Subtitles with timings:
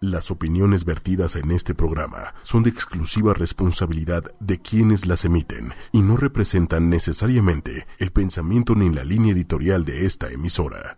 [0.00, 6.00] Las opiniones vertidas en este programa son de exclusiva responsabilidad de quienes las emiten y
[6.00, 10.96] no representan necesariamente el pensamiento ni la línea editorial de esta emisora.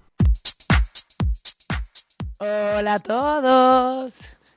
[2.38, 4.14] Hola a todos.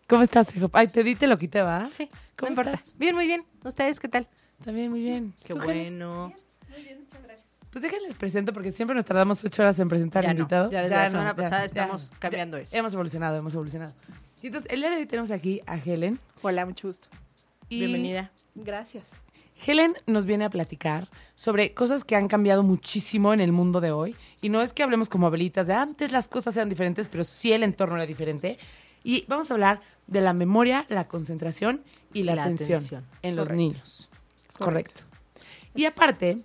[0.07, 0.69] ¿Cómo estás, hijo?
[0.73, 1.89] Ay, te di, te lo quité, ¿va?
[1.91, 2.07] Sí,
[2.37, 2.71] ¿Cómo no importa.
[2.73, 2.97] estás?
[2.99, 3.43] Bien, muy bien.
[3.63, 4.27] ¿Ustedes qué tal?
[4.63, 5.33] También muy bien.
[5.43, 5.97] Qué ¿Tú, Helen?
[5.99, 6.33] bueno.
[7.71, 10.71] Pues déjenles presento porque siempre nos tardamos ocho horas en presentar Ya al no, invitado.
[10.71, 12.75] ya desde la semana pasada estamos cambiando eso.
[12.77, 13.93] Hemos evolucionado, hemos evolucionado.
[14.45, 16.19] Y entonces, el día de hoy tenemos aquí a Helen.
[16.43, 17.07] Hola, mucho gusto.
[17.67, 18.31] y Bienvenida.
[18.53, 19.05] Gracias.
[19.65, 23.89] Helen nos viene a platicar sobre cosas que han cambiado muchísimo en el mundo de
[23.89, 24.15] hoy.
[24.43, 27.53] Y no es que hablemos como abuelitas de antes las cosas eran diferentes, pero sí
[27.53, 28.59] el entorno era diferente.
[29.03, 31.81] Y vamos a hablar de la memoria, la concentración
[32.13, 33.05] y la, La atención, atención.
[33.23, 33.57] en los Correcto.
[33.57, 34.09] niños.
[34.59, 35.01] Correcto.
[35.73, 36.37] Y aparte,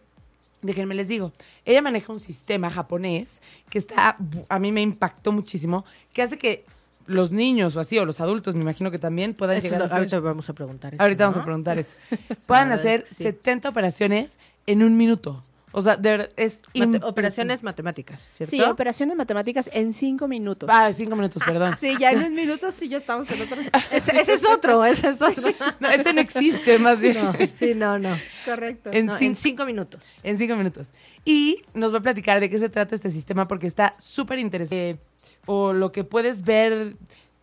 [0.62, 1.34] déjenme les digo,
[1.66, 4.16] ella maneja un sistema japonés que está,
[4.48, 6.64] a mí me impactó muchísimo, que hace que
[7.10, 9.92] los niños o así, o los adultos, me imagino que también puedan Eso llegar lo-
[9.92, 11.30] a ahorita vamos a preguntar eso, Ahorita ¿no?
[11.30, 11.90] vamos a preguntar eso.
[12.46, 13.24] Puedan hacer sí.
[13.24, 15.42] 70 operaciones en un minuto.
[15.72, 16.62] O sea, de verdad, es...
[16.74, 18.50] Mate- operaciones matemáticas, ¿cierto?
[18.56, 20.68] Sí, operaciones matemáticas en cinco minutos.
[20.72, 21.76] Ah, cinco minutos, perdón.
[21.78, 23.56] Sí, ya en unos minutos sí ya estamos en otro.
[23.92, 25.48] Ese, ese es otro, ese es otro.
[25.78, 27.14] No, ese no existe, más bien.
[27.22, 28.18] No, sí, no, no.
[28.44, 28.90] Correcto.
[28.92, 30.02] En No, cinco- en cinco minutos.
[30.24, 30.88] En cinco minutos.
[31.24, 34.98] Y nos va a platicar de qué se trata este sistema porque está súper interesante.
[35.46, 36.96] O lo que puedes ver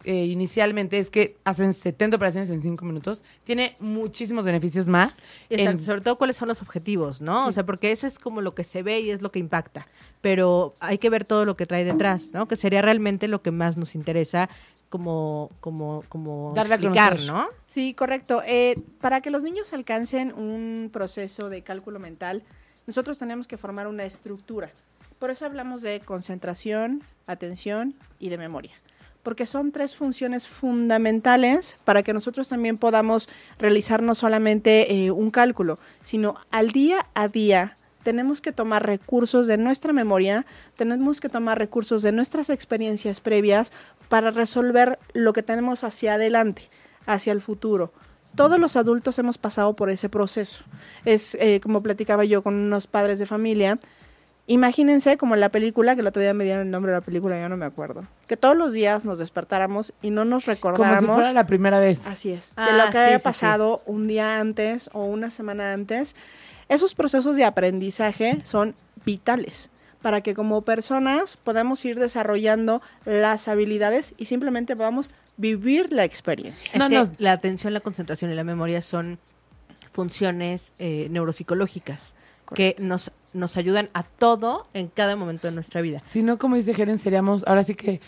[0.03, 3.23] eh, inicialmente es que hacen 70 operaciones en cinco minutos.
[3.43, 5.19] Tiene muchísimos beneficios más.
[5.49, 7.47] Exacto, En- sobre todo cuáles son los objetivos, ¿no?
[7.47, 9.87] O sea, porque eso es como lo que se ve y es lo que impacta,
[10.21, 12.47] pero hay que ver todo lo que trae detrás, ¿no?
[12.47, 14.49] Que sería realmente lo que más nos interesa
[14.89, 17.27] como como como Darle a explicar, conocer.
[17.33, 17.45] ¿no?
[17.65, 18.41] Sí, correcto.
[18.45, 22.43] Eh, para que los niños alcancen un proceso de cálculo mental,
[22.85, 24.71] nosotros tenemos que formar una estructura.
[25.19, 28.73] Por eso hablamos de concentración, atención y de memoria.
[29.23, 35.31] Porque son tres funciones fundamentales para que nosotros también podamos realizar no solamente eh, un
[35.31, 40.45] cálculo, sino al día a día tenemos que tomar recursos de nuestra memoria,
[40.77, 43.73] tenemos que tomar recursos de nuestras experiencias previas
[44.07, 46.69] para resolver lo que tenemos hacia adelante,
[47.05, 47.91] hacia el futuro.
[48.35, 50.63] Todos los adultos hemos pasado por ese proceso.
[51.03, 53.79] Es eh, como platicaba yo con unos padres de familia.
[54.49, 57.01] Imagínense como en la película, que el otro día me dieron el nombre de la
[57.03, 58.07] película, ya no me acuerdo.
[58.27, 61.01] Que todos los días nos despertáramos y no nos como recordáramos.
[61.01, 62.07] si fuera la primera vez.
[62.07, 62.53] Así es.
[62.55, 63.23] Ah, de lo que sí, había sí, sí.
[63.25, 66.15] pasado un día antes o una semana antes.
[66.69, 68.73] Esos procesos de aprendizaje son
[69.05, 69.69] vitales
[70.01, 76.69] para que como personas podamos ir desarrollando las habilidades y simplemente podamos vivir la experiencia.
[76.73, 77.11] Es No, que no.
[77.17, 79.19] la atención, la concentración y la memoria son
[79.91, 82.13] funciones eh, neuropsicológicas
[82.53, 86.01] que nos, nos ayudan a todo en cada momento de nuestra vida.
[86.05, 88.01] Si no, como dice Helen, seríamos, ahora sí que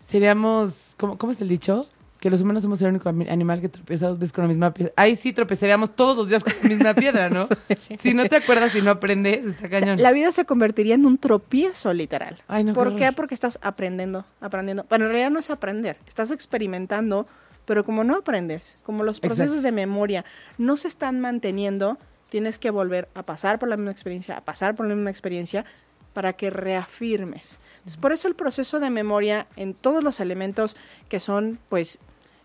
[0.00, 1.86] seríamos, ¿cómo, cómo es el dicho?
[2.20, 4.92] Que los humanos somos el único animal que tropieza dos veces con la misma piedra.
[4.96, 7.46] Ahí sí tropezaríamos todos los días con la misma piedra, ¿no?
[8.00, 10.00] Si no te acuerdas y no aprendes, está O sea, cañón.
[10.02, 12.42] la vida se convertiría en un tropiezo literal.
[12.48, 12.98] Ay, no, qué ¿Por horror.
[12.98, 13.12] qué?
[13.12, 14.84] Porque estás aprendiendo, aprendiendo.
[14.88, 17.26] Pero en realidad no es aprender, estás experimentando,
[17.66, 19.62] pero como no aprendes, como los procesos Exacto.
[19.66, 20.24] de memoria
[20.56, 21.98] no se están manteniendo,
[22.28, 25.64] tienes que volver a pasar por la misma experiencia, a pasar por la misma experiencia
[26.12, 27.58] para que reafirmes.
[27.78, 30.76] Entonces, por eso el proceso de memoria en todos los elementos
[31.08, 31.98] que son, pues,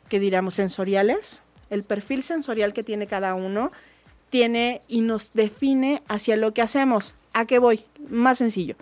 [0.09, 3.72] que diríamos sensoriales, el perfil sensorial que tiene cada uno,
[4.30, 7.16] tiene y nos define hacia lo que hacemos.
[7.34, 7.86] ¿A qué voy?
[8.09, 8.75] Más sencillo.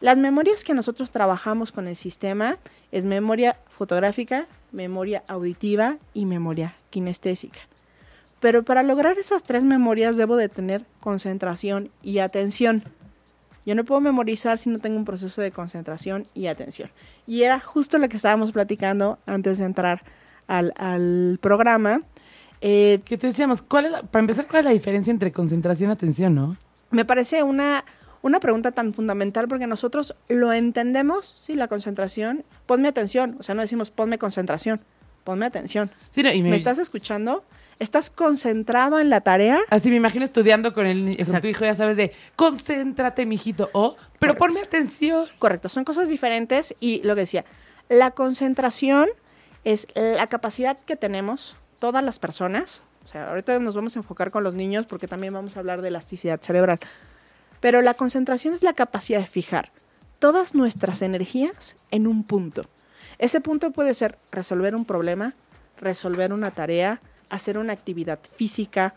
[0.00, 2.58] Las memorias que nosotros trabajamos con el sistema
[2.92, 7.60] es memoria fotográfica, memoria auditiva y memoria kinestésica.
[8.40, 12.84] Pero para lograr esas tres memorias debo de tener concentración y atención.
[13.64, 16.90] Yo no puedo memorizar si no tengo un proceso de concentración y atención.
[17.26, 20.02] Y era justo lo que estábamos platicando antes de entrar
[20.46, 22.02] al, al programa.
[22.60, 23.62] Eh, ¿Qué te decíamos?
[23.62, 26.56] ¿Cuál es la- para empezar, ¿cuál es la diferencia entre concentración y atención, no?
[26.90, 27.84] Me parece una,
[28.22, 32.44] una pregunta tan fundamental porque nosotros lo entendemos, sí, la concentración.
[32.66, 34.80] Ponme atención, o sea, no decimos ponme concentración,
[35.24, 35.90] ponme atención.
[36.10, 37.44] Sí, no, y me, ¿Me estás escuchando?
[37.78, 39.60] ¿Estás concentrado en la tarea?
[39.68, 43.68] Así me imagino estudiando con, el, con tu hijo, ya sabes, de concéntrate, mijito.
[43.72, 44.38] O, pero Correcto.
[44.38, 45.26] ponme atención.
[45.38, 47.44] Correcto, son cosas diferentes y lo que decía,
[47.90, 49.08] la concentración
[49.64, 52.82] es la capacidad que tenemos todas las personas.
[53.04, 55.82] O sea, ahorita nos vamos a enfocar con los niños porque también vamos a hablar
[55.82, 56.78] de elasticidad cerebral.
[57.60, 59.70] Pero la concentración es la capacidad de fijar
[60.18, 62.66] todas nuestras energías en un punto.
[63.18, 65.34] Ese punto puede ser resolver un problema,
[65.78, 68.94] resolver una tarea, hacer una actividad física,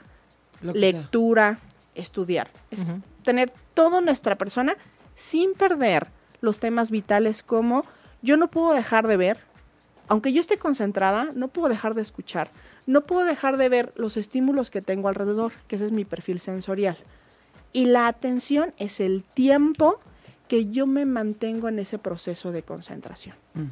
[0.62, 0.74] sea.
[0.74, 1.60] lectura,
[1.96, 2.50] estudiar.
[2.72, 2.94] Es
[3.24, 4.76] tener toda nuestra persona
[5.16, 6.08] sin perder
[6.42, 7.86] los temas vitales como
[8.22, 9.50] yo no puedo dejar de ver
[10.10, 12.50] aunque yo esté concentrada, no puedo dejar de escuchar,
[12.88, 16.40] no puedo dejar de ver los estímulos que tengo alrededor, que ese es mi perfil
[16.40, 16.98] sensorial.
[17.72, 20.00] Y la atención es el tiempo
[20.48, 23.36] que yo me mantengo en ese proceso de concentración.
[23.54, 23.66] Mm.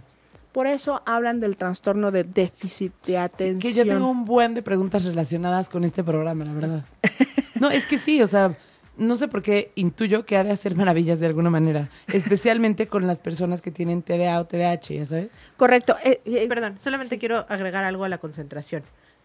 [0.58, 3.60] Por eso hablan del trastorno de déficit de Sí, atención.
[3.60, 6.86] que yo tengo un buen de preguntas relacionadas con este programa, la verdad.
[7.62, 8.58] No, es que sí, o sea,
[8.98, 13.06] no sé por qué intuyo que ha de hacer maravillas de alguna manera, especialmente con
[13.06, 15.30] las personas que tienen TDA o TDAH, ya sabes.
[15.58, 15.96] Correcto.
[16.04, 18.82] eh, eh, Perdón, solamente quiero agregar algo a la concentración.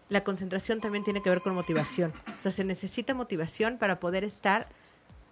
[0.09, 2.13] La concentración también tiene que ver con motivación.
[2.27, 4.67] O sea, se necesita motivación para poder estar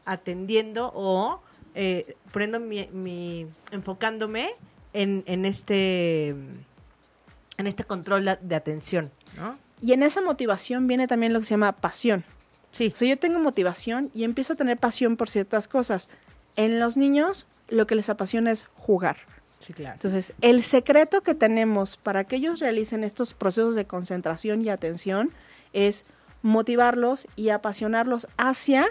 [0.06, 1.42] atendiendo o
[1.76, 4.50] eh, poniendo mi, mi- enfocándome
[4.94, 9.58] en, en este en este control de, de atención, ¿no?
[9.82, 12.24] y en esa motivación viene también lo que se llama pasión.
[12.72, 12.92] Sí.
[12.94, 16.08] O sea, yo tengo motivación y empiezo a tener pasión por ciertas cosas.
[16.56, 19.18] En los niños, lo que les apasiona es jugar.
[19.60, 19.96] Sí, claro.
[19.96, 25.32] Entonces, el secreto que tenemos para que ellos realicen estos procesos de concentración y atención
[25.74, 26.06] es
[26.44, 28.88] motivarlos y apasionarlos hacia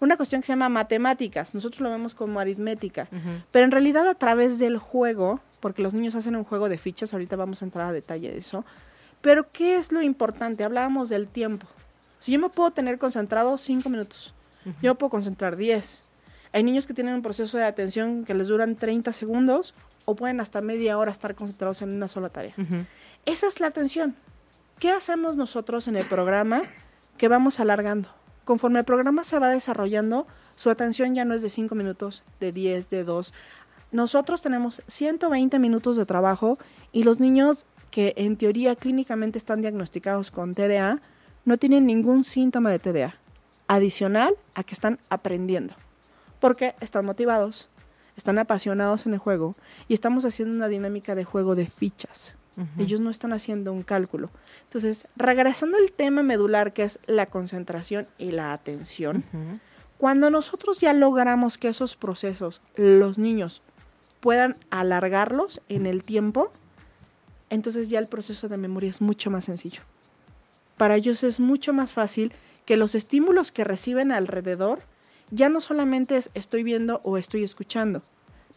[0.00, 1.54] una cuestión que se llama matemáticas.
[1.54, 3.08] Nosotros lo vemos como aritmética.
[3.50, 7.12] Pero en realidad a través del juego, porque los niños hacen un juego de fichas,
[7.12, 8.64] ahorita vamos a entrar a detalle de eso.
[9.20, 10.64] Pero ¿qué es lo importante?
[10.64, 11.66] Hablábamos del tiempo.
[12.18, 14.34] Si yo me puedo tener concentrado cinco minutos,
[14.82, 16.02] yo me puedo concentrar 10.
[16.52, 19.74] Hay niños que tienen un proceso de atención que les duran 30 segundos
[20.04, 22.54] o pueden hasta media hora estar concentrados en una sola tarea.
[23.26, 24.16] Esa es la atención.
[24.78, 26.62] ¿Qué hacemos nosotros en el programa
[27.16, 28.08] que vamos alargando?
[28.50, 30.26] Conforme el programa se va desarrollando,
[30.56, 33.32] su atención ya no es de 5 minutos, de 10, de 2.
[33.92, 36.58] Nosotros tenemos 120 minutos de trabajo
[36.90, 41.00] y los niños que en teoría clínicamente están diagnosticados con TDA
[41.44, 43.14] no tienen ningún síntoma de TDA,
[43.68, 45.74] adicional a que están aprendiendo,
[46.40, 47.68] porque están motivados,
[48.16, 49.54] están apasionados en el juego
[49.86, 52.36] y estamos haciendo una dinámica de juego de fichas.
[52.78, 54.30] Ellos no están haciendo un cálculo.
[54.64, 59.24] Entonces, regresando al tema medular que es la concentración y la atención,
[59.98, 63.62] cuando nosotros ya logramos que esos procesos los niños
[64.20, 66.52] puedan alargarlos en el tiempo,
[67.48, 69.82] entonces ya el proceso de memoria es mucho más sencillo.
[70.76, 72.32] Para ellos es mucho más fácil
[72.64, 74.80] que los estímulos que reciben alrededor
[75.30, 78.02] ya no solamente es estoy viendo o estoy escuchando,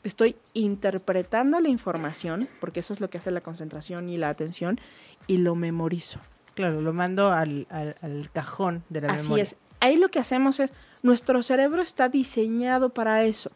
[0.04, 4.80] estoy interpretando la información, porque eso es lo que hace la concentración y la atención,
[5.28, 6.20] y lo memorizo.
[6.56, 9.44] Claro, lo mando al, al, al cajón de la Así memoria.
[9.44, 9.56] es.
[9.80, 10.72] Ahí lo que hacemos es,
[11.02, 13.52] nuestro cerebro está diseñado para eso,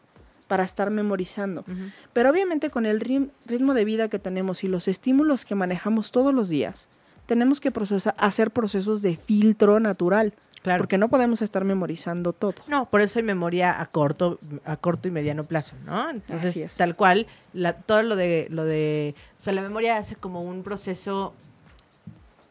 [0.46, 1.64] para estar memorizando.
[2.12, 6.34] Pero obviamente con el ritmo de vida que tenemos y los estímulos que manejamos todos
[6.34, 6.88] los días,
[7.28, 10.32] tenemos que procesar, hacer procesos de filtro natural,
[10.62, 10.78] Claro.
[10.78, 12.54] porque no podemos estar memorizando todo.
[12.66, 16.08] No, por eso hay memoria a corto, a corto y mediano plazo, ¿no?
[16.10, 20.42] Entonces, tal cual, la, todo lo de, lo de, o sea, la memoria hace como
[20.42, 21.34] un proceso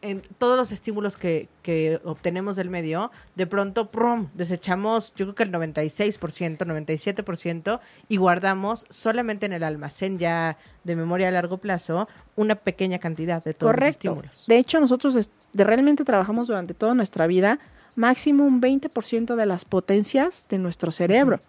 [0.01, 4.27] en todos los estímulos que, que obtenemos del medio, de pronto, ¡prum!
[4.33, 10.95] desechamos, yo creo que el 96%, 97% y guardamos solamente en el almacén ya de
[10.95, 14.09] memoria a largo plazo una pequeña cantidad de todos los Correcto.
[14.09, 14.45] estímulos.
[14.47, 17.59] De hecho, nosotros realmente trabajamos durante toda nuestra vida
[17.95, 21.39] máximo un 20% de las potencias de nuestro cerebro.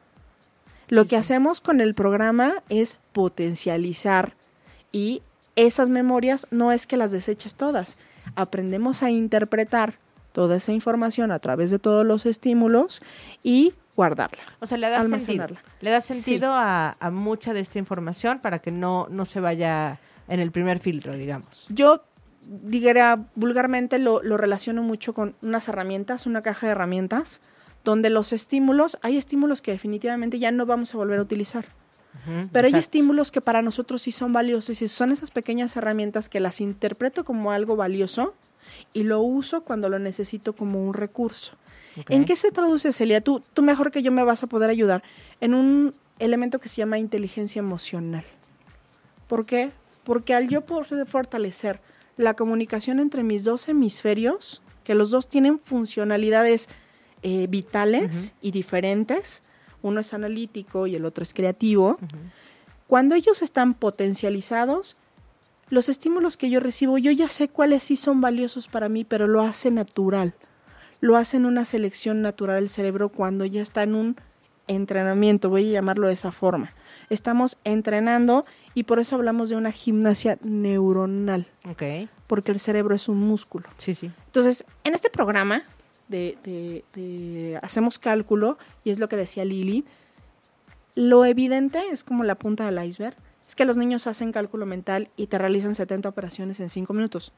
[0.88, 4.32] Lo que hacemos con el programa es potencializar
[4.90, 5.22] y
[5.54, 7.98] esas memorias no es que las deseches todas.
[8.40, 9.94] Aprendemos a interpretar
[10.32, 13.02] toda esa información a través de todos los estímulos
[13.42, 14.42] y guardarla.
[14.60, 15.48] O sea, le da sentido.
[15.80, 19.98] Le da sentido a, a mucha de esta información para que no, no se vaya
[20.28, 21.66] en el primer filtro, digamos.
[21.68, 22.04] Yo
[22.42, 27.40] diría vulgarmente lo, lo relaciono mucho con unas herramientas, una caja de herramientas,
[27.84, 31.66] donde los estímulos, hay estímulos que definitivamente ya no vamos a volver a utilizar,
[32.52, 36.40] pero hay estímulos que para nosotros sí son valiosos y son esas pequeñas herramientas que
[36.40, 38.34] las interpreto como algo valioso
[38.92, 41.56] y lo uso cuando lo necesito como un recurso.
[42.08, 43.20] ¿En qué se traduce, Celia?
[43.20, 45.02] Tú, tú mejor que yo me vas a poder ayudar
[45.40, 48.24] en un elemento que se llama inteligencia emocional.
[49.26, 49.72] ¿Por qué?
[50.04, 51.80] Porque al yo poder fortalecer
[52.16, 56.68] la comunicación entre mis dos hemisferios, que los dos tienen funcionalidades
[57.22, 59.42] eh, vitales y diferentes,
[59.82, 61.98] uno es analítico y el otro es creativo,
[62.86, 64.96] cuando ellos están potencializados,
[65.70, 69.26] los estímulos que yo recibo, yo ya sé cuáles sí son valiosos para mí, pero
[69.26, 70.34] lo hace natural.
[71.00, 74.16] Lo hace en una selección natural el cerebro cuando ya está en un
[74.66, 76.72] entrenamiento, voy a llamarlo de esa forma.
[77.10, 78.44] Estamos entrenando
[78.74, 81.82] y por eso hablamos de una gimnasia neuronal, Ok,
[82.26, 83.68] porque el cerebro es un músculo.
[83.76, 84.10] sí, sí.
[84.26, 85.62] Entonces, en este programa
[86.08, 89.84] de, de- de hacemos cálculo, y es lo que decía Lili,
[90.94, 95.08] lo evidente es como la punta del iceberg, es que los niños hacen cálculo mental
[95.16, 97.32] y te realizan 70 operaciones en 5 minutos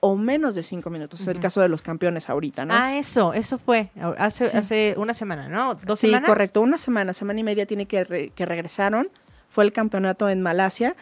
[0.00, 1.22] o menos de 5 minutos.
[1.22, 2.74] Es el caso de los campeones ahorita, ¿no?
[2.74, 5.74] Ah, eso, eso fue hace, hace una semana, ¿no?
[5.74, 6.28] ¿Dos sí, semanas?
[6.28, 9.08] correcto, una semana, semana y media tiene que, re- que regresaron.
[9.48, 10.94] Fue el campeonato en Malasia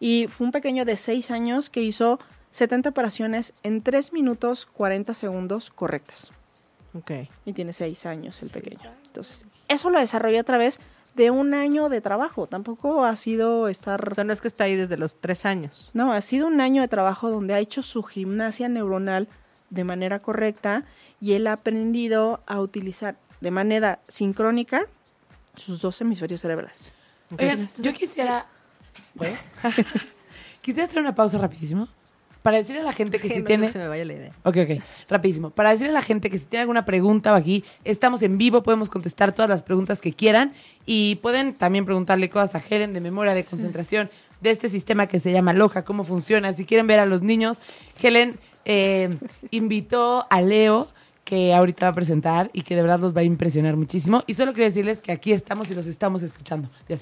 [0.00, 2.18] y fue un pequeño de 6 años que hizo
[2.50, 6.32] 70 operaciones en 3 minutos 40 segundos correctas.
[6.94, 7.10] Ok.
[7.44, 8.90] Y tiene 6 años el pequeño.
[9.06, 10.80] Entonces, eso lo desarrolló a través
[11.14, 12.46] de un año de trabajo.
[12.46, 14.10] Tampoco ha sido estar...
[14.10, 15.90] O sea, no es que está ahí desde los tres años.
[15.92, 19.28] No, ha sido un año de trabajo donde ha hecho su gimnasia neuronal
[19.70, 20.84] de manera correcta
[21.20, 24.86] y él ha aprendido a utilizar de manera sincrónica
[25.56, 26.92] sus dos hemisferios cerebrales.
[27.38, 28.46] Oigan, yo quisiera.
[29.16, 29.34] ¿Puedo?
[30.62, 31.88] quisiera hacer una pausa rapidísimo.
[32.42, 33.66] Para decirle a la gente que si no tiene.
[33.66, 34.32] que se me vaya la idea.
[34.44, 35.50] Ok, ok, rapidísimo.
[35.50, 38.62] Para decirle a la gente que si tiene alguna pregunta o aquí, estamos en vivo,
[38.62, 40.52] podemos contestar todas las preguntas que quieran
[40.86, 44.08] y pueden también preguntarle cosas a Helen de memoria, de concentración,
[44.40, 46.52] de este sistema que se llama Loja, cómo funciona.
[46.52, 47.60] Si quieren ver a los niños,
[48.02, 49.18] Helen eh,
[49.50, 50.88] invitó a Leo
[51.24, 54.24] que ahorita va a presentar y que de verdad los va a impresionar muchísimo.
[54.26, 56.70] Y solo quiero decirles que aquí estamos y los estamos escuchando.
[56.88, 56.96] Ya.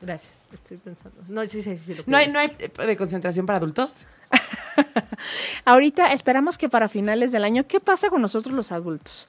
[0.00, 1.22] Gracias, estoy pensando.
[1.28, 1.94] No, sí, sí, sí.
[1.94, 2.28] lo ¿No hay.
[2.28, 4.04] ¿No hay eh, de concentración para adultos?
[5.64, 9.28] Ahorita esperamos que para finales del año, ¿qué pasa con nosotros los adultos?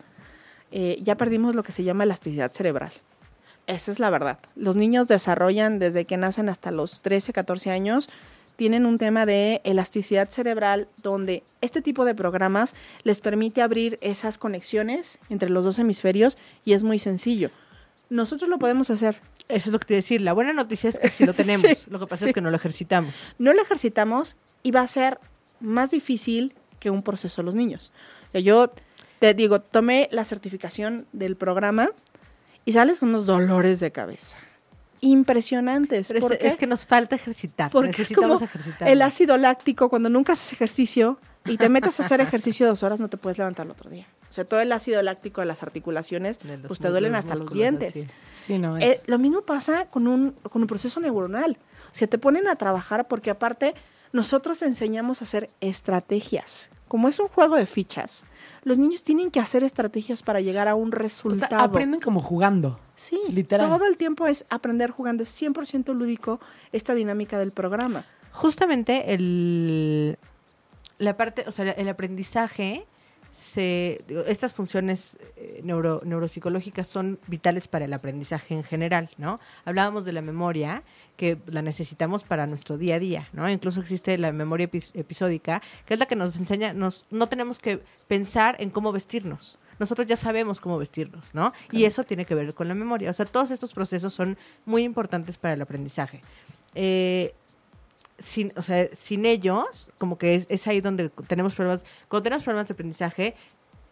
[0.72, 2.94] Eh, ya perdimos lo que se llama elasticidad cerebral.
[3.68, 4.40] Esa es la verdad.
[4.56, 8.10] Los niños desarrollan desde que nacen hasta los 13, 14 años,
[8.56, 14.38] tienen un tema de elasticidad cerebral donde este tipo de programas les permite abrir esas
[14.38, 17.50] conexiones entre los dos hemisferios y es muy sencillo.
[18.10, 19.22] Nosotros lo podemos hacer.
[19.52, 20.22] Eso es lo que te decir.
[20.22, 21.66] La buena noticia es que sí lo tenemos.
[21.68, 22.30] Sí, lo que pasa sí.
[22.30, 23.14] es que no lo ejercitamos.
[23.38, 25.20] no lo ejercitamos y va a ser
[25.60, 27.92] más difícil que un proceso a los niños.
[28.30, 28.72] O sea, yo
[29.20, 31.90] te digo, tomé la certificación del programa
[32.66, 34.38] y sales con unos dolores de cabeza.
[35.02, 36.08] Impresionantes.
[36.10, 36.48] Pero ¿Por es, qué?
[36.48, 37.72] es que nos falta ejercitar.
[37.72, 38.88] Porque es Necesitamos como ejercitar.
[38.88, 43.00] el ácido láctico, cuando nunca haces ejercicio y te metes a hacer ejercicio dos horas,
[43.00, 44.08] no te puedes levantar el otro día.
[44.30, 47.52] O sea, todo el ácido láctico de las articulaciones, De pues te duelen hasta los
[47.52, 47.96] dientes.
[47.96, 48.08] así.
[48.30, 48.78] Sí, no.
[48.78, 51.58] es- Eh, lo mismo pasa con un, con un proceso neuronal.
[51.92, 53.74] O sea, te ponen a trabajar porque aparte
[54.14, 56.70] nosotros enseñamos a hacer estrategias.
[56.88, 58.24] Como es un juego de fichas,
[58.64, 61.62] los niños tienen que hacer estrategias para llegar a un o sea, resultado.
[61.64, 62.80] aprenden como jugando.
[62.96, 63.70] sí, literal.
[63.70, 65.24] todo el tiempo es aprender jugando.
[65.24, 66.40] Es 100% lúdico
[66.72, 68.06] esta dinámica del programa.
[68.32, 70.18] Justamente el
[71.02, 72.86] la parte, o sea, el aprendizaje
[73.32, 79.40] se digo, estas funciones eh, neuro, neuropsicológicas son vitales para el aprendizaje en general, ¿no?
[79.64, 80.84] Hablábamos de la memoria,
[81.16, 83.50] que la necesitamos para nuestro día a día, ¿no?
[83.50, 87.60] Incluso existe la memoria epi- episódica, que es la que nos enseña, nos, no tenemos
[87.60, 87.80] que
[88.10, 89.58] pensar en cómo vestirnos.
[89.80, 91.54] Nosotros ya sabemos cómo vestirnos, ¿no?
[91.72, 93.10] Y eso tiene que ver con la memoria.
[93.10, 96.22] O sea, todos estos procesos son muy importantes para el aprendizaje.
[96.76, 97.34] Eh,
[98.22, 101.84] sin, o sea, sin ellos, como que es, es ahí donde tenemos problemas.
[102.08, 103.36] Cuando tenemos problemas de aprendizaje,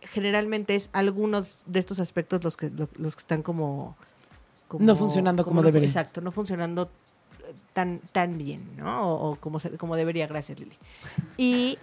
[0.02, 3.98] generalmente es algunos de estos aspectos los que, lo- los que están como,
[4.68, 5.88] como- No funcionando como no- debería.
[5.88, 6.90] Exacto, no funcionando
[7.74, 9.10] tan, tan bien, ¿no?
[9.12, 10.78] O, o como, se- como debería, gracias Lili.
[11.38, 11.78] Y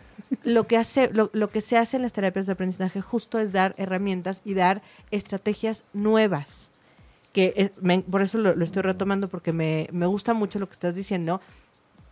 [0.44, 3.52] lo que, hace, lo, lo que se hace en las terapias de aprendizaje justo es
[3.52, 6.70] dar herramientas y dar estrategias nuevas
[7.32, 10.68] que eh, me- por eso lo, lo estoy retomando porque me, me gusta mucho lo
[10.68, 11.40] que estás diciendo.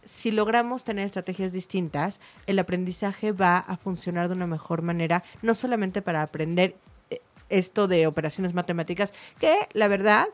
[0.06, 5.54] Si logramos tener estrategias distintas, el aprendizaje va a funcionar de una mejor manera, no
[5.54, 6.76] solamente para aprender
[7.11, 10.26] eh, esto de operaciones matemáticas, que la verdad,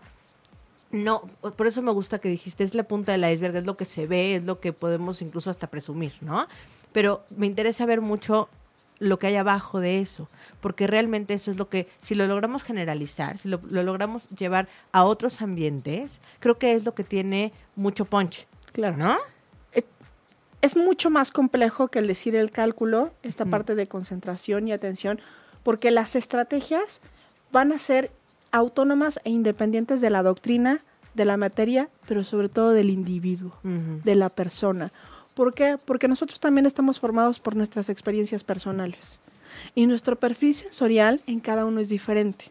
[0.91, 1.21] no,
[1.57, 4.07] por eso me gusta que dijiste, es la punta del iceberg, es lo que se
[4.07, 6.47] ve, es lo que podemos incluso hasta presumir, ¿no?
[6.93, 8.49] Pero me interesa ver mucho
[8.99, 10.29] lo que hay abajo de eso,
[10.61, 14.69] porque realmente eso es lo que, si lo logramos generalizar, si lo, lo logramos llevar
[14.93, 18.97] a otros ambientes, creo que es lo que tiene mucho punch, Claro.
[18.97, 19.17] ¿no?
[20.63, 25.21] Es mucho más complejo que el decir el cálculo, esta parte de concentración y atención,
[25.63, 27.01] porque las estrategias
[27.53, 28.11] van a ser
[28.53, 30.81] autónomas e independientes de la doctrina,
[31.15, 34.93] de la materia, pero sobre todo del individuo, de la persona.
[35.35, 35.79] ¿Por qué?
[35.85, 39.21] Porque nosotros también estamos formados por nuestras experiencias personales.
[39.75, 42.47] Y nuestro perfil sensorial en cada uno es diferente.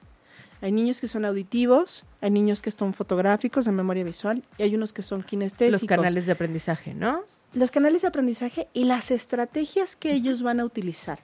[0.62, 4.76] Hay niños que son auditivos, hay niños que son fotográficos de memoria visual y hay
[4.76, 7.24] unos que son kinestésicos Los canales de aprendizaje, ¿no?
[7.54, 11.20] Los canales de aprendizaje y las estrategias que ellos van a utilizar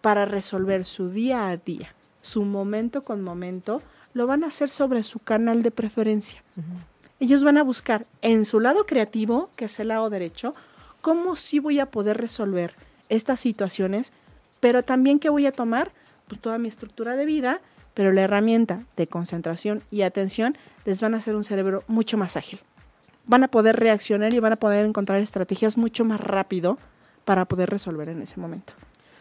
[0.00, 5.02] para resolver su día a día, su momento con momento, lo van a hacer sobre
[5.02, 6.42] su canal de preferencia.
[7.20, 10.54] Ellos van a buscar en su lado creativo, que es el lado derecho,
[11.00, 12.74] cómo sí voy a poder resolver
[13.08, 14.12] estas situaciones,
[14.60, 15.92] pero también que voy a tomar
[16.28, 17.60] pues, toda mi estructura de vida,
[17.94, 22.36] pero la herramienta de concentración y atención les van a hacer un cerebro mucho más
[22.36, 22.60] ágil.
[23.26, 26.78] Van a poder reaccionar y van a poder encontrar estrategias mucho más rápido
[27.24, 28.74] para poder resolver en ese momento.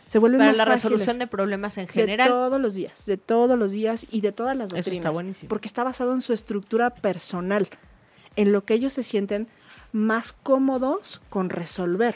[0.08, 2.28] Se vuelven Para más la resolución de problemas en De general.
[2.30, 4.98] todos los días, de todos los días y de todas las Eso doctrinas.
[5.00, 5.50] está buenísimo.
[5.50, 7.68] Porque está basado en su estructura personal,
[8.36, 9.48] en lo que ellos se sienten
[9.92, 12.16] más cómodos con resolver.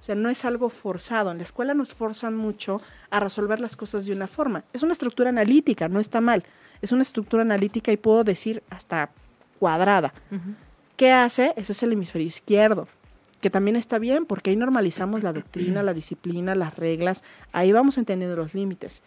[0.00, 1.30] O sea, no es algo forzado.
[1.32, 4.64] En la escuela nos forzan mucho a resolver las cosas de una forma.
[4.72, 6.44] Es una estructura analítica, no está mal.
[6.82, 9.10] Es una estructura analítica y puedo decir hasta
[9.58, 10.12] cuadrada.
[10.96, 11.52] ¿Qué hace?
[11.56, 12.86] Eso es el hemisferio izquierdo,
[13.40, 17.98] que también está bien porque ahí normalizamos la doctrina, la disciplina, las reglas, ahí vamos
[17.98, 19.02] entendiendo los límites.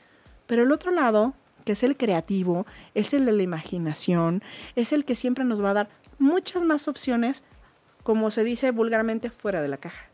[0.48, 4.44] Pero el otro lado, que es el creativo, es el de la imaginación,
[4.76, 5.90] es el que siempre nos va a dar
[6.20, 7.44] muchas más opciones,
[8.04, 10.08] como se dice vulgarmente, fuera de la caja.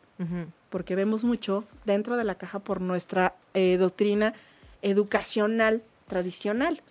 [0.69, 4.33] Porque vemos mucho dentro de la caja por nuestra eh, doctrina
[4.81, 6.81] educacional tradicional.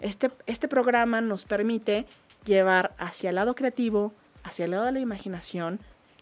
[0.00, 2.06] Este, este programa nos permite
[2.44, 5.80] llevar hacia el lado creativo, hacia el lado de la imaginación,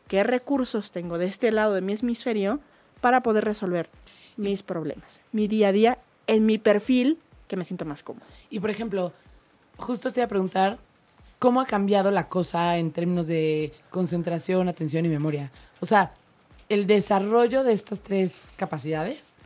[0.09, 2.61] qué recursos tengo de este lado de mi hemisferio
[3.01, 3.89] para poder resolver
[4.37, 8.27] mis problemas, mi día a día, en mi perfil que me siento más cómodo.
[8.51, 9.13] Y por ejemplo,
[9.77, 10.79] justo te iba a preguntar,
[11.39, 15.51] ¿cómo ha cambiado la cosa en términos de concentración, atención y memoria?
[15.81, 16.13] O sea,
[16.69, 19.37] el desarrollo de estas tres capacidades,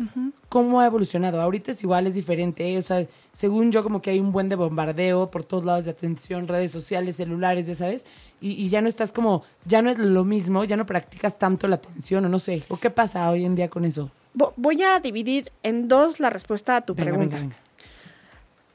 [0.48, 1.40] ¿cómo ha evolucionado?
[1.40, 2.76] Ahorita es igual, es diferente.
[2.78, 5.92] O sea, según yo, como que hay un buen de bombardeo por todos lados de
[5.92, 8.04] atención, redes sociales, celulares, ya sabes.
[8.40, 11.68] Y, y ya no estás como, ya no es lo mismo, ya no practicas tanto
[11.68, 12.62] la atención, o no sé.
[12.68, 14.10] ¿O qué pasa hoy en día con eso?
[14.34, 17.36] Vo- Voy a dividir en dos la respuesta a tu Venga, pregunta.
[17.36, 17.61] venga, venga.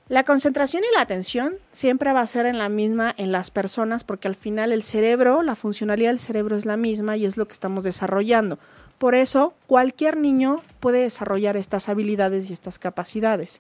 [0.10, 4.06] La concentración y la atención siempre va a ser en la misma en las personas
[4.06, 7.46] porque al final el cerebro, la funcionalidad del cerebro es la misma y es lo
[7.46, 8.58] que estamos desarrollando.
[9.00, 13.60] Por eso, cualquier niño puede desarrollar estas habilidades y estas capacidades.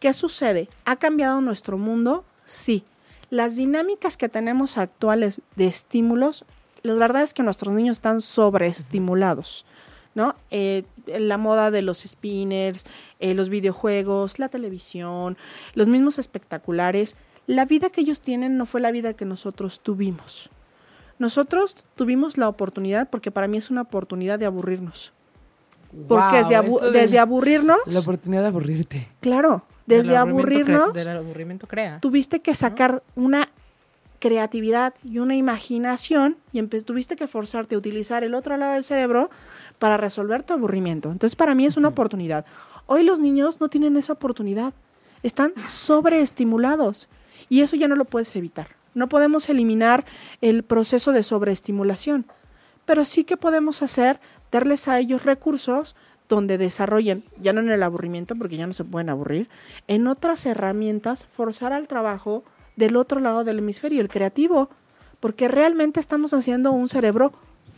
[0.00, 0.68] ¿Qué sucede?
[0.86, 2.24] ¿Ha cambiado nuestro mundo?
[2.44, 2.82] Sí.
[3.30, 6.44] Las dinámicas que tenemos actuales de estímulos,
[6.82, 9.64] la verdad es que nuestros niños están sobreestimulados.
[10.14, 10.34] ¿No?
[10.50, 12.84] Eh, la moda de los spinners,
[13.20, 15.36] eh, los videojuegos, la televisión,
[15.74, 17.16] los mismos espectaculares.
[17.46, 20.50] La vida que ellos tienen no fue la vida que nosotros tuvimos.
[21.18, 25.12] Nosotros tuvimos la oportunidad, porque para mí es una oportunidad de aburrirnos.
[26.08, 29.08] Porque desde, abu- desde aburrirnos, La oportunidad de aburrirte.
[29.20, 31.98] claro, desde aburrirnos, Del aburrimiento crea.
[32.00, 33.48] tuviste que sacar una
[34.20, 39.30] creatividad y una imaginación y tuviste que forzarte a utilizar el otro lado del cerebro
[39.78, 41.10] para resolver tu aburrimiento.
[41.10, 42.44] Entonces, para mí es una oportunidad.
[42.86, 44.74] Hoy los niños no tienen esa oportunidad.
[45.22, 47.08] Están sobreestimulados
[47.48, 48.68] y eso ya no lo puedes evitar.
[48.94, 50.04] No podemos eliminar
[50.40, 52.26] el proceso de sobreestimulación,
[52.84, 54.20] pero sí que podemos hacer
[54.52, 55.96] darles a ellos recursos
[56.28, 59.48] donde desarrollen, ya no en el aburrimiento, porque ya no se pueden aburrir,
[59.88, 62.44] en otras herramientas, forzar al trabajo
[62.80, 64.68] del otro lado del hemisferio, el creativo,
[65.20, 67.32] porque realmente estamos haciendo un cerebro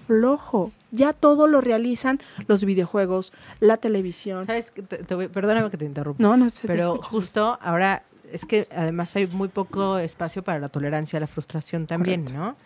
[0.07, 0.73] flojo.
[0.91, 4.47] Ya todo lo realizan los videojuegos, la televisión.
[4.47, 4.73] ¿Sabes?
[4.73, 6.23] Te- te voy- perdóname que te interrumpa.
[6.23, 10.69] No, no se Pero justo ahora es que además hay muy poco espacio para la
[10.71, 12.57] tolerancia a la frustración también, ¿no?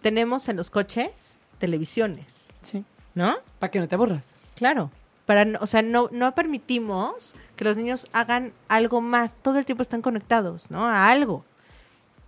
[0.00, 2.84] Tenemos en los coches televisiones, sí.
[3.14, 3.36] ¿no?
[3.60, 4.32] Para que no te aburras.
[4.56, 4.90] Claro.
[5.26, 9.36] Para, o sea, no, no permitimos que los niños hagan algo más.
[9.42, 10.84] Todo el tiempo están conectados, ¿no?
[10.86, 11.44] A algo.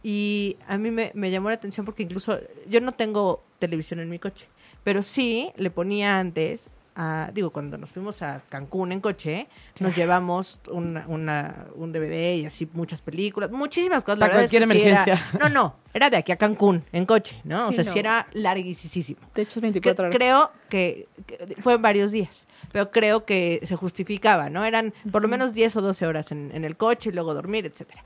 [0.05, 2.39] Y a mí me, me llamó la atención porque incluso
[2.69, 4.47] yo no tengo televisión en mi coche,
[4.85, 9.49] pero sí le ponía antes, a, digo, cuando nos fuimos a Cancún en coche,
[9.81, 14.19] nos llevamos una, una- un DVD y así muchas películas, muchísimas cosas.
[14.19, 15.39] La Para verdad es que cualquier sí era- emergencia.
[15.41, 17.69] no, no, era de aquí a Cancún en coche, ¿no?
[17.69, 17.91] o sea, no.
[17.91, 19.19] sí era larguísimo.
[19.35, 20.17] De hecho, es Que- 24 horas.
[20.17, 24.65] creo que, que fue en varios días, pero creo que se justificaba, ¿no?
[24.67, 27.65] Eran por lo menos 10 o 12 horas en, en el coche y luego dormir,
[27.67, 28.05] etcétera.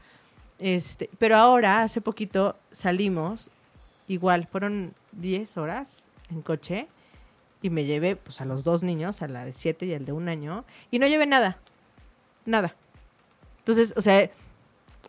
[0.59, 3.51] Este, pero ahora, hace poquito, salimos,
[4.07, 6.89] igual, fueron 10 horas en coche
[7.63, 10.13] y me llevé pues a los dos niños, a la de 7 y al de
[10.13, 11.59] un año, y no llevé nada,
[12.45, 12.75] nada.
[13.59, 14.31] Entonces, o sea,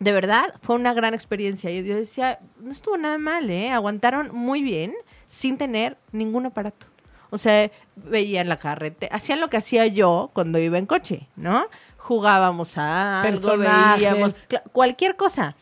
[0.00, 1.70] de verdad fue una gran experiencia.
[1.70, 3.70] Y yo decía, no estuvo nada mal, ¿eh?
[3.70, 4.92] Aguantaron muy bien
[5.26, 6.86] sin tener ningún aparato.
[7.30, 11.64] O sea, veían la carretera, hacían lo que hacía yo cuando iba en coche, ¿no?
[12.00, 14.34] Jugábamos a algo, veíamos
[14.72, 15.54] cualquier cosa.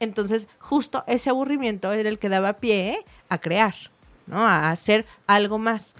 [0.00, 3.74] Entonces, justo ese aburrimiento era el que daba pie a crear,
[4.26, 4.38] ¿no?
[4.38, 5.94] A hacer algo más.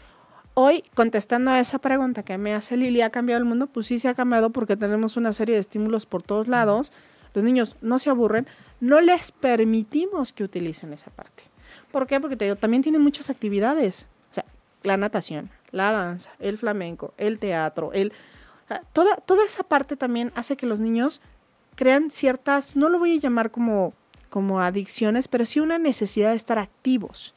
[0.55, 3.67] Hoy, contestando a esa pregunta que me hace Lili, ¿ha cambiado el mundo?
[3.67, 6.93] Pues sí, se ha cambiado porque tenemos una serie de estímulos por todos lados.
[7.35, 8.49] Los niños no se aburren,
[8.81, 11.45] no les permitimos que utilicen esa parte.
[11.91, 12.19] ¿Por qué?
[12.19, 14.09] Porque te digo, también tienen muchas actividades.
[14.31, 14.47] O sea,
[14.83, 18.13] la natación, la danza, el flamenco, el teatro, el...
[18.73, 21.21] sea, toda, toda esa parte también hace que los niños
[21.75, 23.95] crean ciertas, no lo voy a llamar como
[24.33, 27.35] como adicciones, pero sí una necesidad de estar activos.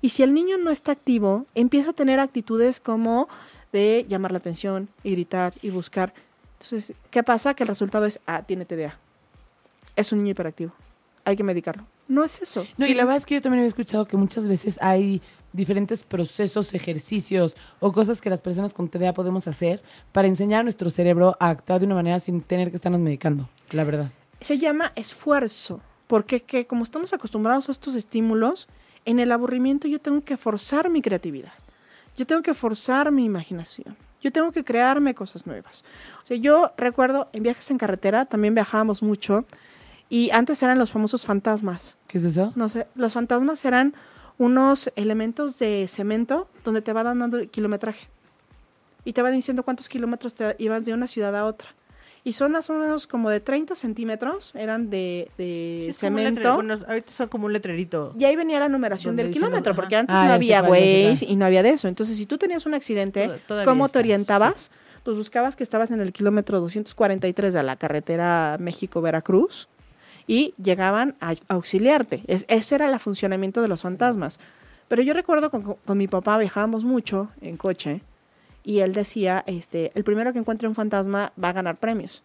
[0.00, 3.28] Y si el niño no está activo, empieza a tener actitudes como
[3.72, 6.14] de llamar la atención y gritar y buscar.
[6.60, 7.54] Entonces, ¿qué pasa?
[7.54, 8.96] Que el resultado es, ah, tiene TDA.
[9.96, 10.72] Es un niño hiperactivo.
[11.24, 11.84] Hay que medicarlo.
[12.06, 12.64] No es eso.
[12.76, 15.20] No, Sí, y la verdad es que yo también había escuchado que muchas veces hay
[15.56, 20.62] diferentes procesos, ejercicios o cosas que las personas con TDA podemos hacer para enseñar a
[20.62, 24.10] nuestro cerebro a actuar de una manera sin tener que estarnos medicando, la verdad.
[24.40, 28.68] se llama esfuerzo, porque que como estamos acostumbrados a estos estímulos,
[29.04, 31.52] en el aburrimiento yo tengo que forzar mi creatividad,
[32.16, 35.84] yo tengo que forzar mi imaginación, yo tengo que crearme cosas nuevas.
[36.22, 39.44] O sea, yo recuerdo en viajes en carretera, también viajábamos mucho,
[40.08, 41.96] y antes eran los famosos fantasmas.
[42.06, 42.52] ¿Qué es eso?
[42.54, 43.94] No sé, los fantasmas eran
[44.38, 48.08] unos elementos de cemento donde te va dando el kilometraje.
[49.04, 51.68] Y te va diciendo cuántos kilómetros te ibas de una ciudad a otra.
[52.24, 56.56] Y son más o menos como de 30 centímetros, eran de, de Sí, cemento.
[56.56, 58.12] bueno, ahorita son como un letrerito.
[58.18, 59.80] Y ahí venía la numeración del kilómetro, ajá.
[59.80, 61.86] porque antes Ah, no sé había Waze y no había de eso.
[61.86, 63.30] Entonces, si tú tenías un accidente,
[63.64, 64.72] ¿cómo te orientabas?
[65.04, 69.68] Pues buscabas que estabas en el kilómetro 243 de la carretera México-Veracruz
[70.26, 72.22] y llegaban a auxiliarte.
[72.26, 74.38] Es- ese era el funcionamiento de los fantasmas.
[74.88, 78.02] Pero yo recuerdo con, con mi papá viajábamos mucho en coche
[78.62, 82.22] y él decía, este, el primero que encuentre un fantasma va a ganar premios.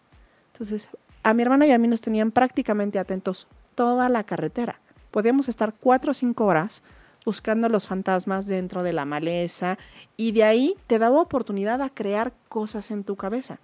[0.52, 0.88] Entonces,
[1.22, 4.80] a mi hermana y a mí nos tenían prácticamente atentos toda la carretera.
[5.10, 6.82] Podíamos estar cuatro o cinco horas
[7.24, 9.78] buscando los fantasmas dentro de la maleza
[10.16, 13.58] y de ahí te daba oportunidad a crear cosas en tu cabeza.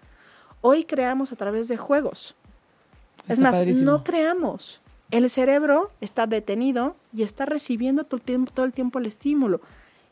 [0.60, 2.36] Hoy creamos a través de juegos.
[3.28, 3.90] Es más, padrísimo.
[3.90, 4.80] no creamos.
[5.10, 9.60] El cerebro está detenido y está recibiendo todo el, tiempo, todo el tiempo el estímulo.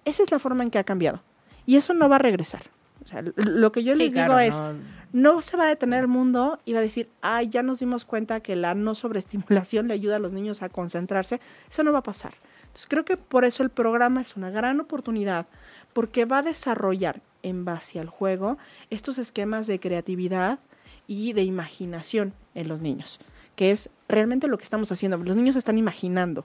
[0.04, 1.20] Esa es la forma en que ha cambiado.
[1.66, 2.62] Y eso no va a regresar.
[3.04, 5.34] O sea, lo que yo Sí, les digo claro, es, no.
[5.34, 8.04] no se va a detener el mundo y va a decir, ay, ya nos dimos
[8.04, 11.40] cuenta que la no sobreestimulación le ayuda a los niños a concentrarse.
[11.70, 12.34] Eso no va a pasar.
[12.76, 15.46] Entonces creo que por eso el programa es una gran oportunidad,
[15.92, 18.58] porque va a desarrollar en base al juego
[18.90, 20.58] estos esquemas de creatividad
[21.06, 23.20] y de imaginación en los niños,
[23.54, 25.16] que es realmente lo que estamos haciendo.
[25.18, 26.44] Los niños están imaginando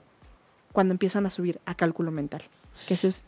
[0.72, 2.42] cuando empiezan a subir a cálculo mental,
[2.86, 3.24] que eso es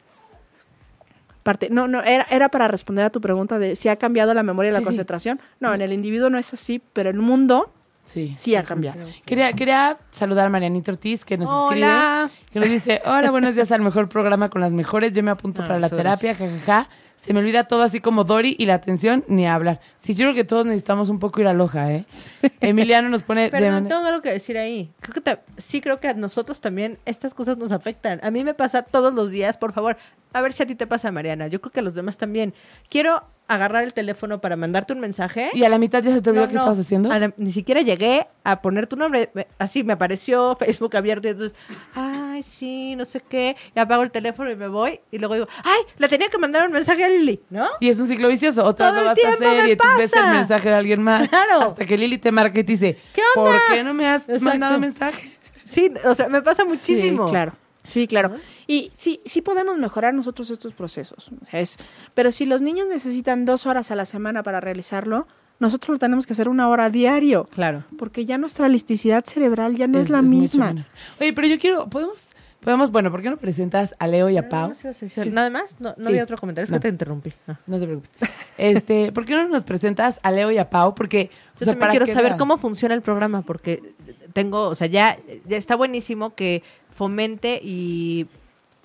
[1.43, 1.69] parte.
[1.71, 4.71] No, no, era, era para responder a tu pregunta de si ha cambiado la memoria
[4.71, 4.89] y la Sí, sí.
[4.89, 5.41] concentración.
[5.61, 7.71] No, en el individuo no es así, pero el mundo
[8.05, 8.35] Sí.
[8.37, 9.01] sí ha cambiado.
[9.25, 12.25] Quería, quería saludar a Marianita Ortiz, que nos Hola.
[12.31, 15.31] escribe, que nos dice, hola, buenos días al mejor programa con las mejores, yo me
[15.31, 18.67] apunto Ah, para la muchas terapia, jajaja, se me olvida todo así como Dori y
[18.67, 19.81] la atención ni hablar.
[20.01, 22.05] Sí, yo creo que todos necesitamos un poco ir a loja, ¿eh?
[22.61, 23.43] Emiliano nos pone...
[23.43, 24.93] de Perdón, manera- tengo algo que decir ahí.
[25.01, 28.21] Creo que ta- sí creo que a nosotros también estas cosas nos afectan.
[28.23, 29.97] A mí me pasa todos los días, por favor.
[30.35, 31.47] A ver si a ti te pasa, Mariana.
[31.47, 32.53] Yo creo que a los demás también.
[32.91, 35.51] Quiero agarrar el teléfono para mandarte un mensaje.
[35.55, 37.09] Y a la mitad ya se te olvidó No, qué no, estabas haciendo.
[37.11, 39.31] la- ni siquiera llegué a poner tu nombre.
[39.59, 41.57] Así me apareció Facebook abierto y entonces,
[41.95, 43.57] ay, sí, no sé qué.
[43.75, 45.01] Y apago el teléfono y me voy.
[45.11, 47.69] Y luego digo, ay, le tenía que mandar un mensaje a Lili, ¿no?
[47.81, 48.65] Y es un ciclo vicioso.
[48.65, 51.29] Otra vez lo vas a hacer y tú ves el mensaje de alguien más.
[51.29, 51.61] Claro.
[51.63, 53.51] Hasta que Lili te marca y te dice, ¿Qué onda?
[53.53, 54.45] ¿por qué no me has Exacto.
[54.45, 55.31] mandado mensaje?
[55.67, 57.25] Sí, o sea, me pasa muchísimo.
[57.27, 57.53] Sí, claro.
[57.89, 58.33] Sí, claro.
[58.67, 61.31] Y sí, sí podemos mejorar nosotros estos procesos.
[61.41, 61.77] O sea, es,
[62.15, 65.27] pero si los niños necesitan dos horas a la semana para realizarlo,
[65.61, 67.45] nosotros lo tenemos que hacer una hora a diario.
[67.55, 67.85] Claro.
[67.99, 70.87] Porque ya nuestra elasticidad cerebral ya no es, la misma.
[71.21, 72.29] Oye, pero yo quiero, podemos,
[72.61, 74.71] podemos, bueno, ¿por qué no presentas a Leo y a Pau?
[74.83, 75.31] No, sí.
[75.31, 75.77] ¿Nada más?
[75.79, 76.09] No, no Sí.
[76.11, 76.65] había otro comentario.
[76.65, 76.79] Es No.
[76.79, 77.33] que te interrumpí.
[77.47, 77.57] Ah.
[77.67, 78.13] No te preocupes.
[78.59, 80.95] Este, ¿por qué no nos presentas a Leo y a Pau?
[80.95, 83.95] Porque, o Yo sea, para quiero saber cómo funciona el programa porque
[84.33, 85.17] tengo, o sea, ya,
[85.47, 86.63] ya está buenísimo que
[86.95, 88.27] fomente y,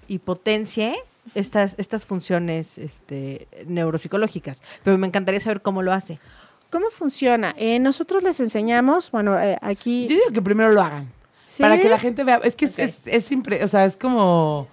[0.07, 0.95] y potencie
[1.35, 6.19] estas, estas funciones este, neuropsicológicas, pero me encantaría saber cómo lo hace.
[6.71, 7.53] ¿Cómo funciona?
[7.57, 10.03] Eh, nosotros les enseñamos, bueno, eh, aquí...
[10.07, 11.11] Yo digo que primero lo hagan.
[11.47, 11.63] ¿Sí?
[11.63, 12.39] Para que la gente vea.
[12.43, 13.29] Es que es- es, es,
[13.63, 14.67] o sea, es como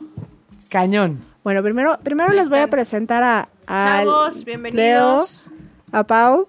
[0.68, 1.24] cañón.
[1.42, 5.48] Bueno, primero, primero les voy a presentar a, a Chavos, Leo, bienvenidos.
[5.92, 6.48] a Pau.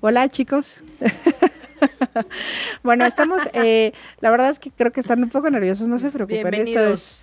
[0.00, 0.80] Hola, chicos.
[2.82, 6.10] bueno, estamos, eh, la verdad es que creo que están un poco nerviosos, no se
[6.10, 6.38] preocupen.
[6.46, 7.22] esto Bienvenidos.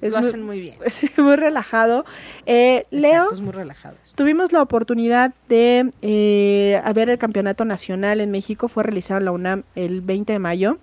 [0.00, 0.74] es lo muy- hacen muy bien.
[0.84, 2.04] es muy relajado.
[2.46, 3.96] Eh, Leo, Exacto, muy relajado.
[4.14, 9.24] tuvimos la oportunidad de eh, a ver el campeonato nacional en México, fue realizado en
[9.26, 10.78] la UNAM el 20 de mayo,